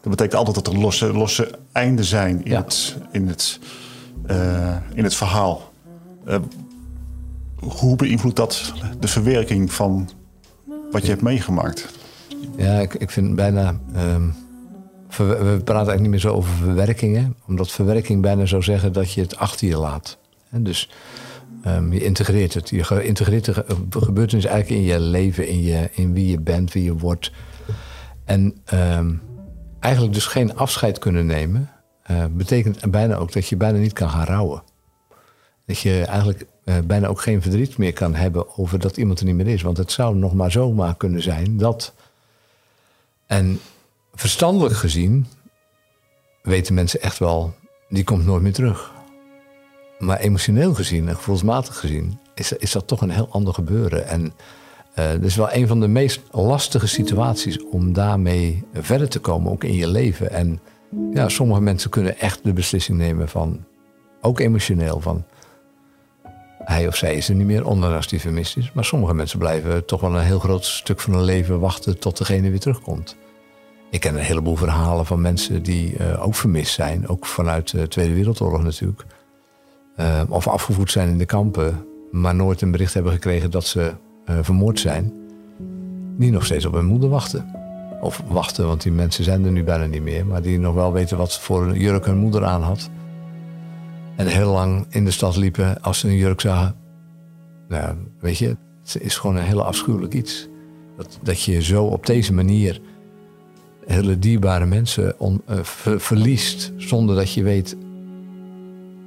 Dat 0.01 0.11
betekent 0.11 0.35
altijd 0.35 0.65
dat 0.65 0.67
er 0.67 0.81
losse, 0.81 1.13
losse 1.13 1.51
einden 1.73 2.05
zijn 2.05 2.45
in, 2.45 2.55
het, 2.55 2.97
in, 3.13 3.29
het, 3.29 3.59
uh, 4.31 4.77
in 4.95 5.05
het 5.05 5.15
verhaal. 5.15 5.73
Uh, 6.29 6.35
hoe 7.61 7.97
beïnvloedt 7.97 8.37
dat 8.37 8.73
de 9.01 9.09
verwerking 9.09 9.73
van 9.73 10.11
wat 10.91 11.03
je 11.03 11.09
hebt 11.09 11.23
meegemaakt? 11.23 11.89
Ja, 12.57 12.79
ik, 12.79 12.95
ik 12.95 13.11
vind 13.11 13.35
bijna 13.35 13.81
um, 13.97 14.35
we 15.17 15.61
praten 15.65 15.75
eigenlijk 15.75 16.01
niet 16.01 16.11
meer 16.11 16.21
zo 16.21 16.33
over 16.33 16.53
verwerkingen, 16.53 17.37
omdat 17.47 17.71
verwerking 17.71 18.23
bijna 18.23 18.47
zou 18.47 18.63
zeggen 18.63 18.93
dat 18.93 19.13
je 19.13 19.21
het 19.21 19.37
achter 19.37 19.69
je 19.69 19.77
laat. 19.77 20.19
dus 20.51 20.91
um, 21.67 21.93
je 21.93 22.05
integreert 22.05 22.55
het. 22.55 22.69
Je 22.69 23.05
integreert 23.05 23.45
de 23.45 23.65
gebeurtenis 23.91 24.45
eigenlijk 24.45 24.81
in 24.81 24.87
je 24.87 25.01
leven, 25.01 25.49
in, 25.49 25.63
je, 25.63 25.89
in 25.93 26.13
wie 26.13 26.31
je 26.31 26.41
bent, 26.41 26.73
wie 26.73 26.85
je 26.85 26.97
wordt. 26.97 27.33
En 28.25 28.55
um, 28.75 29.23
eigenlijk 29.81 30.15
dus 30.15 30.27
geen 30.27 30.57
afscheid 30.57 30.99
kunnen 30.99 31.27
nemen, 31.27 31.71
uh, 32.11 32.25
betekent 32.31 32.91
bijna 32.91 33.17
ook 33.17 33.33
dat 33.33 33.47
je 33.47 33.57
bijna 33.57 33.79
niet 33.79 33.93
kan 33.93 34.11
gaan 34.11 34.25
rouwen. 34.25 34.63
Dat 35.71 35.79
je 35.79 36.05
eigenlijk 36.05 36.47
uh, 36.65 36.79
bijna 36.85 37.07
ook 37.07 37.21
geen 37.21 37.43
verdriet 37.43 37.79
meer 37.79 37.93
kan 37.93 38.15
hebben 38.15 38.59
over 38.59 38.79
dat 38.79 38.97
iemand 38.97 39.19
er 39.19 39.25
niet 39.25 39.35
meer 39.35 39.47
is. 39.47 39.63
Want 39.63 39.77
het 39.77 39.93
zou 39.93 40.17
nog 40.17 40.35
maar 40.35 40.51
zomaar 40.51 40.97
kunnen 40.97 41.23
zijn 41.23 41.57
dat. 41.57 41.95
En 43.27 43.61
verstandelijk 44.15 44.75
gezien 44.75 45.27
weten 46.43 46.75
mensen 46.75 47.01
echt 47.01 47.19
wel, 47.19 47.55
die 47.89 48.05
komt 48.05 48.25
nooit 48.25 48.43
meer 48.43 48.53
terug. 48.53 48.93
Maar 49.99 50.19
emotioneel 50.19 50.75
gezien 50.75 51.09
en 51.09 51.17
gevoelsmatig 51.17 51.79
gezien 51.79 52.19
is, 52.35 52.53
is 52.53 52.73
dat 52.73 52.87
toch 52.87 53.01
een 53.01 53.11
heel 53.11 53.29
ander 53.31 53.55
gebeuren. 53.55 54.07
En 54.07 54.23
uh, 54.25 55.11
dat 55.11 55.23
is 55.23 55.37
wel 55.37 55.53
een 55.53 55.67
van 55.67 55.81
de 55.81 55.89
meest 55.89 56.21
lastige 56.31 56.87
situaties 56.87 57.65
om 57.65 57.93
daarmee 57.93 58.65
verder 58.73 59.09
te 59.09 59.19
komen, 59.19 59.53
ook 59.53 59.65
in 59.65 59.75
je 59.75 59.89
leven. 59.89 60.31
En 60.31 60.61
ja, 61.13 61.29
sommige 61.29 61.61
mensen 61.61 61.91
kunnen 61.91 62.19
echt 62.19 62.45
de 62.45 62.53
beslissing 62.53 62.99
nemen 62.99 63.29
van, 63.29 63.65
ook 64.21 64.41
emotioneel, 64.41 65.01
van 65.01 65.25
hij 66.71 66.87
of 66.87 66.97
zij 66.97 67.15
is 67.15 67.29
er 67.29 67.35
niet 67.35 67.47
meer, 67.47 67.67
ondanks 67.67 68.09
die 68.09 68.21
vermist 68.21 68.57
is. 68.57 68.73
Maar 68.73 68.85
sommige 68.85 69.15
mensen 69.15 69.39
blijven 69.39 69.85
toch 69.85 70.01
wel 70.01 70.15
een 70.17 70.25
heel 70.25 70.39
groot 70.39 70.65
stuk 70.65 71.01
van 71.01 71.13
hun 71.13 71.25
leven 71.25 71.61
wachten 71.61 71.99
tot 71.99 72.19
degene 72.19 72.51
weer 72.51 72.61
terugkomt. 72.61 73.17
Ik 73.91 74.01
ken 74.01 74.15
een 74.15 74.21
heleboel 74.21 74.57
verhalen 74.57 75.07
van 75.07 75.21
mensen 75.21 75.63
die 75.63 75.97
uh, 75.99 76.27
ook 76.27 76.35
vermist 76.35 76.75
zijn, 76.75 77.09
ook 77.09 77.27
vanuit 77.27 77.71
de 77.71 77.89
Tweede 77.89 78.15
Wereldoorlog 78.15 78.63
natuurlijk. 78.63 79.05
Uh, 79.97 80.21
of 80.29 80.49
afgevoerd 80.49 80.91
zijn 80.91 81.09
in 81.09 81.19
de 81.19 81.25
kampen, 81.25 81.87
maar 82.11 82.35
nooit 82.35 82.61
een 82.61 82.71
bericht 82.71 82.95
hebben 82.95 83.13
gekregen 83.13 83.51
dat 83.51 83.65
ze 83.65 83.93
uh, 84.31 84.39
vermoord 84.41 84.81
zijn. 84.81 85.13
Die 86.17 86.31
nog 86.31 86.45
steeds 86.45 86.65
op 86.65 86.73
hun 86.73 86.87
moeder 86.87 87.09
wachten. 87.09 87.55
Of 88.01 88.23
wachten, 88.29 88.67
want 88.67 88.83
die 88.83 88.93
mensen 88.93 89.25
zijn 89.25 89.45
er 89.45 89.51
nu 89.51 89.65
bijna 89.65 89.85
niet 89.85 90.03
meer, 90.03 90.27
maar 90.27 90.43
die 90.43 90.59
nog 90.59 90.75
wel 90.75 90.93
weten 90.93 91.17
wat 91.17 91.39
voor 91.39 91.77
jurk 91.77 92.05
hun 92.05 92.19
moeder 92.19 92.45
aan 92.45 92.63
had. 92.63 92.91
En 94.21 94.27
heel 94.27 94.53
lang 94.53 94.87
in 94.89 95.05
de 95.05 95.11
stad 95.11 95.37
liepen 95.37 95.83
als 95.83 95.99
ze 95.99 96.09
een 96.09 96.17
jurk 96.17 96.41
zagen. 96.41 96.75
Nou, 97.69 97.97
weet 98.19 98.39
je, 98.39 98.57
het 98.83 98.97
is 99.01 99.17
gewoon 99.17 99.37
een 99.37 99.45
hele 99.45 99.63
afschuwelijk 99.63 100.15
iets. 100.15 100.49
Dat, 100.97 101.19
dat 101.23 101.43
je 101.43 101.63
zo 101.63 101.85
op 101.85 102.07
deze 102.07 102.33
manier 102.33 102.81
hele 103.87 104.19
dierbare 104.19 104.67
mensen 104.67 105.21
on, 105.21 105.43
uh, 105.51 105.59
verliest 105.99 106.73
zonder 106.77 107.17
dat 107.17 107.33
je 107.33 107.43
weet 107.43 107.77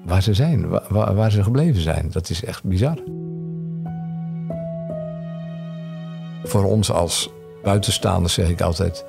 waar 0.05 0.23
ze 0.23 0.33
zijn, 0.33 0.69
waar, 0.69 1.15
waar, 1.15 1.31
ze 1.31 1.43
gebleven 1.43 1.81
zijn. 1.81 2.07
Dat 2.11 2.29
is 2.29 2.43
echt 2.43 2.63
bizar. 2.63 2.97
Voor 6.43 6.63
ons 6.63 6.91
als 6.91 7.29
buitenstaanders 7.63 8.33
zeg 8.33 8.49
ik 8.49 8.61
altijd 8.61 9.05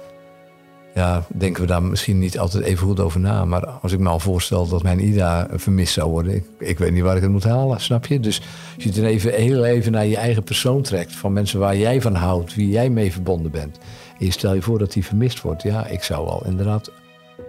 ja, 0.94 1.24
denken 1.28 1.62
we 1.62 1.68
daar 1.68 1.82
misschien 1.82 2.18
niet 2.18 2.38
altijd 2.38 2.64
even 2.64 2.86
goed 2.86 3.00
over 3.00 3.20
na. 3.20 3.44
Maar 3.44 3.66
als 3.66 3.92
ik 3.92 3.98
me 3.98 4.08
al 4.08 4.18
voorstel 4.18 4.68
dat 4.68 4.82
mijn 4.82 5.06
Ida 5.06 5.48
vermist 5.52 5.92
zou 5.92 6.10
worden, 6.10 6.44
ik, 6.58 6.78
weet 6.78 6.92
niet 6.92 7.02
waar 7.02 7.16
ik 7.16 7.22
het 7.22 7.30
moet 7.30 7.44
halen, 7.44 7.80
snap 7.80 8.06
je? 8.06 8.20
Dus 8.20 8.40
als 8.74 8.84
je 8.84 8.90
het 8.90 8.98
even, 8.98 9.32
heel 9.32 9.64
even 9.64 9.92
naar 9.92 10.06
je 10.06 10.16
eigen 10.16 10.42
persoon 10.42 10.82
trekt, 10.82 11.12
van 11.12 11.32
mensen 11.32 11.58
waar 11.58 11.76
jij 11.76 12.00
van 12.00 12.14
houdt, 12.14 12.54
wie 12.54 12.68
jij 12.68 12.90
mee 12.90 13.12
verbonden 13.12 13.50
bent. 13.50 13.78
En 14.18 14.24
je 14.24 14.32
stel 14.32 14.54
je 14.54 14.62
voor 14.62 14.78
dat 14.78 14.92
die 14.92 15.04
vermist 15.04 15.40
wordt, 15.40 15.62
ja, 15.62 15.86
ik 15.86 16.02
zou 16.02 16.28
al 16.28 16.46
inderdaad 16.46 16.90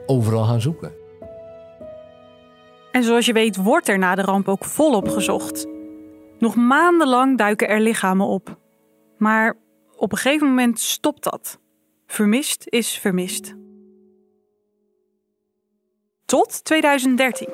overal 0.06 0.44
gaan 0.44 0.62
zoeken. 0.62 0.92
En 2.92 3.04
zoals 3.04 3.26
je 3.26 3.34
weet 3.34 3.56
wordt 3.56 3.88
er 3.88 3.98
na 3.98 4.16
de 4.16 4.22
ramp 4.22 4.48
ook 4.48 4.66
volop 4.66 5.10
gezocht. 5.10 5.68
Nog 6.40 6.56
maandenlang 6.56 7.38
duiken 7.38 7.68
er 7.68 7.80
lichamen 7.80 8.28
op. 8.28 8.58
Maar 9.18 9.58
op 9.96 10.12
een 10.12 10.18
gegeven 10.18 10.48
moment 10.48 10.80
stopt 10.80 11.24
dat. 11.24 11.60
Vermist 12.08 12.66
is 12.70 12.98
vermist. 12.98 13.56
Tot 16.26 16.64
2013. 16.64 17.48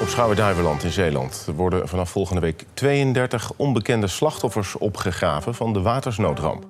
Op 0.00 0.08
Schouwen-Duiveland 0.08 0.84
in 0.84 0.90
Zeeland 0.90 1.48
worden 1.56 1.88
vanaf 1.88 2.10
volgende 2.10 2.40
week 2.40 2.64
32 2.74 3.52
onbekende 3.56 4.06
slachtoffers 4.06 4.78
opgegraven 4.78 5.54
van 5.54 5.72
de 5.72 5.80
watersnoodramp. 5.80 6.66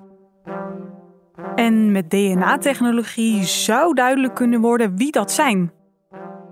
En 1.55 1.91
met 1.91 2.09
DNA-technologie 2.09 3.43
zou 3.43 3.93
duidelijk 3.93 4.35
kunnen 4.35 4.61
worden 4.61 4.97
wie 4.97 5.11
dat 5.11 5.31
zijn. 5.31 5.71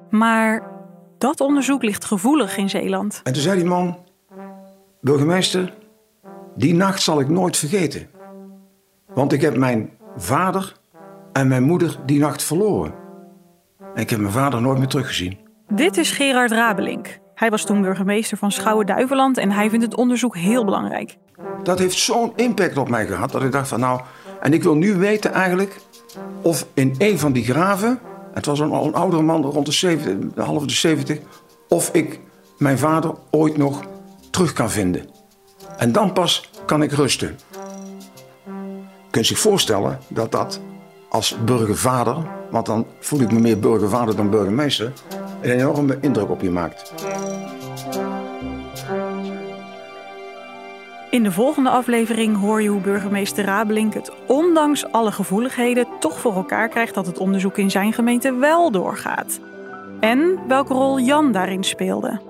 Maar 0.09 0.71
dat 1.17 1.41
onderzoek 1.41 1.83
ligt 1.83 2.05
gevoelig 2.05 2.57
in 2.57 2.69
Zeeland. 2.69 3.21
En 3.23 3.33
toen 3.33 3.41
zei 3.41 3.57
die 3.57 3.67
man: 3.67 3.97
Burgemeester, 5.01 5.73
die 6.59 6.73
nacht 6.73 7.01
zal 7.01 7.19
ik 7.19 7.29
nooit 7.29 7.57
vergeten. 7.57 8.07
Want 9.13 9.33
ik 9.33 9.41
heb 9.41 9.57
mijn 9.57 9.89
vader 10.15 10.73
en 11.33 11.47
mijn 11.47 11.63
moeder 11.63 11.99
die 12.05 12.19
nacht 12.19 12.43
verloren. 12.43 12.93
En 13.95 14.01
ik 14.01 14.09
heb 14.09 14.19
mijn 14.19 14.33
vader 14.33 14.61
nooit 14.61 14.77
meer 14.77 14.87
teruggezien. 14.87 15.37
Dit 15.67 15.97
is 15.97 16.11
Gerard 16.11 16.51
Rabelink. 16.51 17.19
Hij 17.35 17.49
was 17.49 17.65
toen 17.65 17.81
burgemeester 17.81 18.37
van 18.37 18.51
Schouwen-Duiveland 18.51 19.37
en 19.37 19.51
hij 19.51 19.69
vindt 19.69 19.85
het 19.85 19.95
onderzoek 19.95 20.35
heel 20.35 20.65
belangrijk. 20.65 21.17
Dat 21.63 21.79
heeft 21.79 21.97
zo'n 21.97 22.33
impact 22.35 22.77
op 22.77 22.89
mij 22.89 23.07
gehad 23.07 23.31
dat 23.31 23.43
ik 23.43 23.51
dacht 23.51 23.67
van 23.67 23.79
nou... 23.79 24.01
En 24.41 24.53
ik 24.53 24.63
wil 24.63 24.75
nu 24.75 24.95
weten 24.95 25.31
eigenlijk 25.31 25.75
of 26.41 26.67
in 26.73 26.95
een 26.97 27.19
van 27.19 27.31
die 27.31 27.43
graven... 27.43 27.99
Het 28.33 28.45
was 28.45 28.59
een, 28.59 28.71
een 28.71 28.93
oudere 28.93 29.21
man 29.21 29.43
rond 29.43 29.65
de 29.65 29.71
70, 29.71 30.45
half 30.45 30.65
de 30.65 30.73
70... 30.73 31.19
of 31.67 31.89
ik 31.93 32.19
mijn 32.57 32.77
vader 32.77 33.13
ooit 33.31 33.57
nog 33.57 33.83
terug 34.29 34.53
kan 34.53 34.69
vinden. 34.69 35.18
En 35.79 35.91
dan 35.91 36.13
pas 36.13 36.49
kan 36.65 36.81
ik 36.81 36.91
rusten. 36.91 37.37
Je 38.43 39.15
kunt 39.15 39.25
zich 39.25 39.39
voorstellen 39.39 39.99
dat 40.07 40.31
dat 40.31 40.61
als 41.09 41.37
burgervader, 41.45 42.17
want 42.51 42.65
dan 42.65 42.85
voel 42.99 43.21
ik 43.21 43.31
me 43.31 43.39
meer 43.39 43.59
burgervader 43.59 44.15
dan 44.15 44.29
burgemeester, 44.29 44.93
een 45.41 45.51
enorme 45.51 45.97
indruk 46.01 46.29
op 46.29 46.41
je 46.41 46.49
maakt. 46.49 46.93
In 51.11 51.23
de 51.23 51.31
volgende 51.31 51.69
aflevering 51.69 52.39
hoor 52.39 52.61
je 52.61 52.69
hoe 52.69 52.81
burgemeester 52.81 53.45
Rabelink 53.45 53.93
het 53.93 54.11
ondanks 54.27 54.91
alle 54.91 55.11
gevoeligheden 55.11 55.87
toch 55.99 56.19
voor 56.19 56.35
elkaar 56.35 56.69
krijgt 56.69 56.93
dat 56.93 57.05
het 57.05 57.17
onderzoek 57.17 57.57
in 57.57 57.71
zijn 57.71 57.93
gemeente 57.93 58.33
wel 58.33 58.71
doorgaat. 58.71 59.39
En 59.99 60.39
welke 60.47 60.73
rol 60.73 60.99
Jan 60.99 61.31
daarin 61.31 61.63
speelde. 61.63 62.21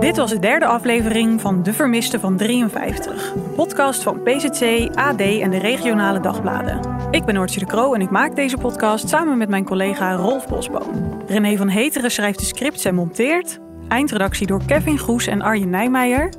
Dit 0.00 0.16
was 0.16 0.30
de 0.30 0.38
derde 0.38 0.66
aflevering 0.66 1.40
van 1.40 1.62
De 1.62 1.72
Vermiste 1.72 2.20
van 2.20 2.36
53. 2.36 3.32
Een 3.34 3.54
podcast 3.54 4.02
van 4.02 4.22
PZC, 4.22 4.88
AD 4.94 5.20
en 5.20 5.50
de 5.50 5.58
regionale 5.58 6.20
dagbladen. 6.20 6.80
Ik 7.10 7.24
ben 7.24 7.34
Noortje 7.34 7.60
de 7.60 7.66
Kroo 7.66 7.94
en 7.94 8.00
ik 8.00 8.10
maak 8.10 8.36
deze 8.36 8.56
podcast 8.56 9.08
samen 9.08 9.38
met 9.38 9.48
mijn 9.48 9.64
collega 9.64 10.14
Rolf 10.14 10.48
Bosboom. 10.48 11.22
René 11.26 11.56
van 11.56 11.68
Heteren 11.68 12.10
schrijft 12.10 12.38
de 12.38 12.44
scripts 12.44 12.84
en 12.84 12.94
monteert. 12.94 13.58
Eindredactie 13.88 14.46
door 14.46 14.64
Kevin 14.66 14.98
Goes 14.98 15.26
en 15.26 15.42
Arjen 15.42 15.70
Nijmeijer. 15.70 16.32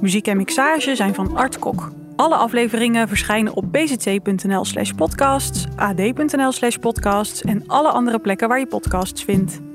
Muziek 0.00 0.26
en 0.26 0.36
mixage 0.36 0.96
zijn 0.96 1.14
van 1.14 1.36
Art 1.36 1.58
Kok. 1.58 1.90
Alle 2.16 2.36
afleveringen 2.36 3.08
verschijnen 3.08 3.54
op 3.54 3.64
pzc.nl 3.72 4.64
slash 4.64 4.90
podcasts, 4.90 5.64
ad.nl 5.76 6.52
slash 6.52 6.76
podcasts 6.76 7.42
en 7.42 7.62
alle 7.66 7.90
andere 7.90 8.18
plekken 8.18 8.48
waar 8.48 8.58
je 8.58 8.66
podcasts 8.66 9.24
vindt. 9.24 9.67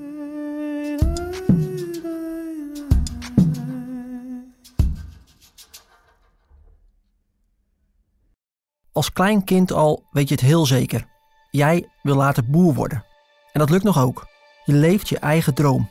Als 8.93 9.13
klein 9.13 9.43
kind 9.43 9.71
al 9.71 10.03
weet 10.11 10.27
je 10.27 10.35
het 10.35 10.43
heel 10.43 10.65
zeker. 10.65 11.05
Jij 11.49 11.89
wil 12.01 12.15
later 12.15 12.43
boer 12.45 12.73
worden. 12.73 13.05
En 13.51 13.59
dat 13.59 13.69
lukt 13.69 13.83
nog 13.83 13.99
ook. 13.99 14.27
Je 14.65 14.73
leeft 14.73 15.09
je 15.09 15.19
eigen 15.19 15.53
droom. 15.53 15.89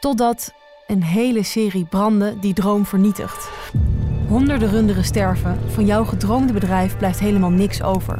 Totdat 0.00 0.52
een 0.86 1.02
hele 1.02 1.42
serie 1.42 1.84
branden 1.84 2.40
die 2.40 2.54
droom 2.54 2.86
vernietigt. 2.86 3.50
Honderden 4.28 4.70
runderen 4.70 5.04
sterven, 5.04 5.58
van 5.66 5.86
jouw 5.86 6.04
gedroomde 6.04 6.52
bedrijf 6.52 6.96
blijft 6.96 7.18
helemaal 7.18 7.50
niks 7.50 7.82
over. 7.82 8.18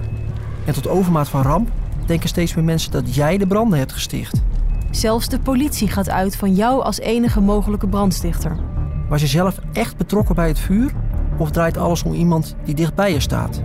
En 0.66 0.74
tot 0.74 0.88
overmaat 0.88 1.28
van 1.28 1.42
ramp 1.42 1.70
denken 2.06 2.28
steeds 2.28 2.54
meer 2.54 2.64
mensen 2.64 2.90
dat 2.92 3.14
jij 3.14 3.38
de 3.38 3.46
branden 3.46 3.78
hebt 3.78 3.92
gesticht. 3.92 4.42
Zelfs 4.90 5.28
de 5.28 5.38
politie 5.38 5.88
gaat 5.88 6.10
uit 6.10 6.36
van 6.36 6.54
jou 6.54 6.82
als 6.82 6.98
enige 6.98 7.40
mogelijke 7.40 7.88
brandstichter. 7.88 8.58
Was 9.08 9.20
je 9.20 9.26
zelf 9.26 9.58
echt 9.72 9.96
betrokken 9.96 10.34
bij 10.34 10.48
het 10.48 10.58
vuur? 10.58 10.92
Of 11.38 11.50
draait 11.50 11.76
alles 11.76 12.02
om 12.02 12.12
iemand 12.12 12.56
die 12.64 12.74
dicht 12.74 12.94
bij 12.94 13.12
je 13.12 13.20
staat? 13.20 13.62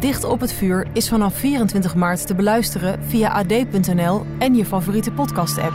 Dicht 0.00 0.24
op 0.24 0.40
het 0.40 0.52
vuur 0.52 0.86
is 0.92 1.08
vanaf 1.08 1.34
24 1.34 1.94
maart 1.94 2.26
te 2.26 2.34
beluisteren 2.34 3.02
via 3.04 3.30
ad.nl 3.30 4.22
en 4.38 4.54
je 4.54 4.64
favoriete 4.64 5.12
podcast-app. 5.12 5.74